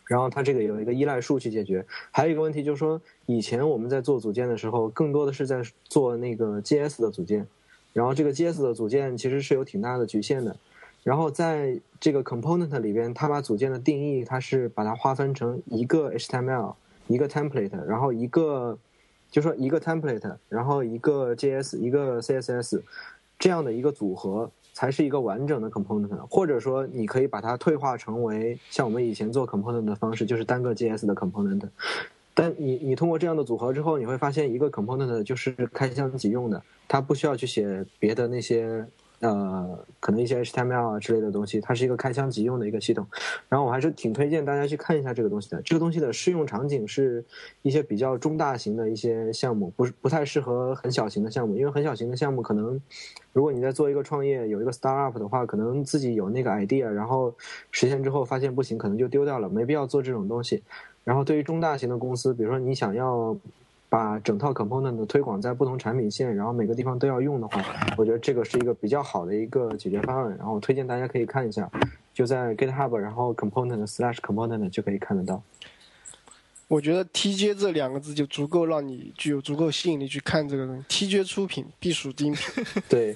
[0.07, 1.87] 然后它这个有一个依赖数去解决。
[2.11, 7.47] 还有一个问题就是说，以前我们在做组件的时候，更多的是在做那个 JS 的组件，
[7.93, 10.57] 然后这个 JS 的组件其实是有挺大的局限的。
[11.03, 16.75] 然后在这个 component 里边，它把组件的定义，它是把它划分成一个 HTML，
[17.09, 18.79] 一个 template，然后一个，
[19.31, 22.81] 就说一个 template，然后一个 JS，一个 CSS，
[23.39, 26.17] 这样的一个组合才是一个完整的 component。
[26.31, 31.63] 或者说，你可以把它退化成为像我们以前做 component 的方式，就是单个 JS 的 component。
[32.33, 38.87] 但你你通过这样的组合之后，你会发现一个 component 就是开箱即用的，它不需要去写别的那些。
[39.23, 43.07] 呃，可能一些 HTML 啊之类的东西，它是一个开箱即用的一个系统。
[43.49, 45.62] 然后我还是挺推荐大家去看一下这个东西的。
[45.62, 47.24] 这个东西的适用场景是
[47.62, 51.57] 一些比较中大型的一些项目，不是不太适合很小型的项目。
[51.57, 52.81] 因为很小型的项目，可能
[53.32, 57.32] 如果你在做一个创业，有一个 startup 的话，可能自己有那个 idea，然后
[57.70, 60.65] 实现之后发现不行，可能就丢掉了，没必要做这种东西。
[61.05, 63.36] 然后对于中大型的公司，比如说你想要。
[63.93, 67.62] 把整套 component 的推广在不同产品线，然后每个地方都要用的话，
[67.98, 70.35] 我觉得这个是一个比较好的一个解决方案。
[70.39, 71.70] 然后推荐大家可以看一下，
[72.14, 75.43] 就在 GitHub，然后 component slash component 就可以看得到。
[76.69, 81.06] 我觉得 TJ 这两个字就足够让你具有足够吸引力去看这个东西。
[81.06, 82.64] TJ 出品必属精品。
[82.89, 83.14] 对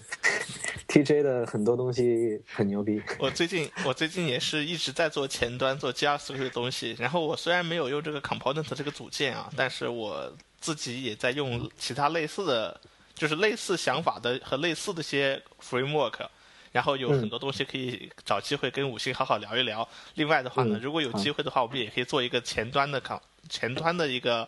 [0.89, 3.01] ，TJ 的很多东西很牛逼。
[3.19, 6.94] 我最近我最近也是一直在做前端做 JavaScript 的东西。
[6.98, 10.31] 然后我虽然没有用这个 component 这个组件啊，但是我
[10.61, 12.81] 自己也在用其他类似的，
[13.15, 16.27] 就是类似想法的和类似的些 framework。
[16.73, 19.89] 然后有很多东西可以找机会跟五星好好聊一聊。
[20.16, 24.47] 另外的话呢，如果有机会的话，我们也可以做一个前端的考前端的一个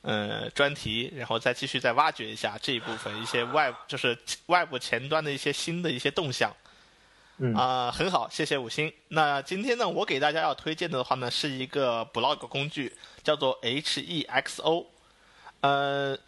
[0.00, 4.16] 呃专题，然后再继续再挖掘一下这一部分一些外就是
[4.46, 6.50] 外部前端的一些新的一些动向。
[7.36, 8.90] 嗯啊，很好，谢谢五星。
[9.08, 14.86] 那今天呢，我给大家要推荐的话呢，是一个 blog 工具，叫做 HEXO。
[15.60, 16.18] 呃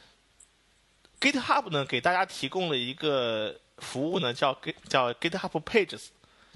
[1.21, 6.07] ，GitHub 呢给大家提供了一个服务呢，叫 g 叫 GitHub Pages，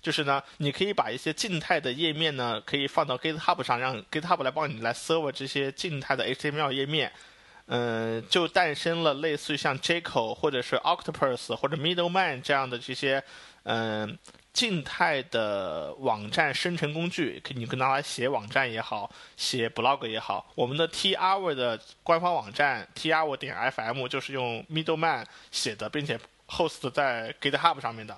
[0.02, 7.12] 就是呢，你可以把一些静态的页面呢，可以放到 GitHub 上，让 GitHub 来帮你来 serve 这些静态的 HTML 页面。
[7.66, 13.24] 嗯，就诞生了类似于像 Jekyll 或者是 Octopus 或者 Middleman 这样的这些
[13.64, 14.18] 嗯。
[14.54, 20.48] 静态的网站生成工具，可你可以拿来写网站也好，写 blog 也好。
[20.54, 26.16] 我们的 T hour 的官方网站 T hour 点 FM 就是用 Middleman 写的，并且
[26.46, 28.16] host 在 GitHub 上面的。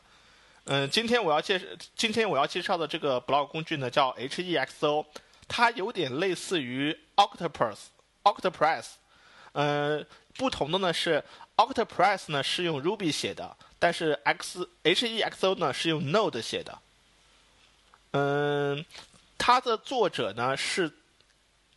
[0.64, 1.58] 嗯，今天我要介
[1.94, 5.06] 今天我要介绍的这个 blog 工具呢，叫 HEXO，
[5.48, 8.84] 它有点类似于 Octopus，Octopress。
[9.52, 10.06] 嗯，
[10.36, 11.24] 不同的呢是
[11.56, 13.56] Octopress 呢是用 Ruby 写的。
[13.78, 16.78] 但是 X H E X O 呢是用 Node 写的，
[18.12, 18.84] 嗯，
[19.36, 20.90] 它的作者呢是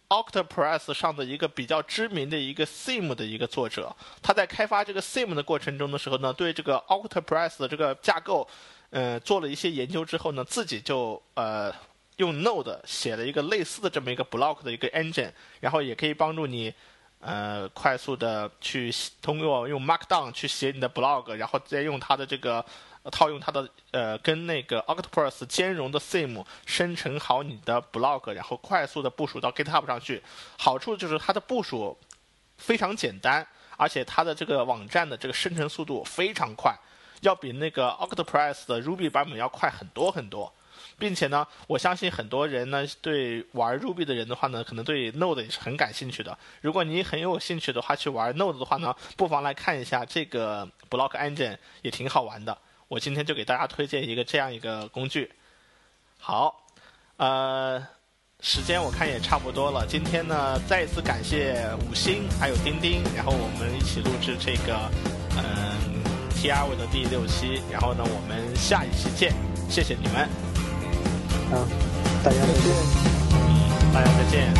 [0.08, 3.96] Octopress 上的一个比较知名的一个 Sim 的一个作者。
[4.22, 8.48] 他在开发这个 Sim 的过程中的时候呢，对这个 Octopress 的这个架构，
[8.92, 11.74] 呃，做了一些研究之后呢，自己就呃
[12.16, 16.74] 用 Node 写了一个类似的这么一个 Block 的一个 Engine，然后也可以帮助你。
[17.20, 18.90] 呃，快速的去
[19.22, 22.66] 通过用 Markdown 去写你的 blog，然后再用它的这个
[23.12, 30.24] 套用它的呃跟那个 Octopus 兼容的 Sim 生成好你的 blog，然后快速的部署到 GitHub 上去。
[30.58, 31.98] 好处就是它的部署
[32.58, 36.74] 非常简单，而且它的这个网站的这个生成速度非常快，
[37.20, 40.54] 要比那个 Octopus 的 Ruby 版本要快很多很多。
[41.00, 46.38] 并且呢，我相信很多人呢，对玩 Ruby 的人的话呢，可能对 Node 也是很感兴趣的。
[46.62, 52.58] 如果你很有兴趣的话，去玩 Node 的话呢，不妨来看一下这个 Block Engine，也挺好玩的。
[52.90, 55.32] 我今天就给大家推荐一个这样一个工具。
[56.18, 56.68] 好，
[57.18, 57.80] 呃，
[58.42, 59.86] 时间我看也差不多了。
[59.88, 64.90] 今天呢，再一次感谢五星还有钉钉，然后我们一起录制这个
[65.38, 66.04] 嗯
[66.34, 67.62] TR 的第六期。
[67.72, 69.34] 然后呢，我们下一期见，
[69.70, 70.49] 谢谢你们。
[71.52, 71.66] 啊，
[72.24, 72.64] 大家再见。
[73.94, 74.54] 大家再见。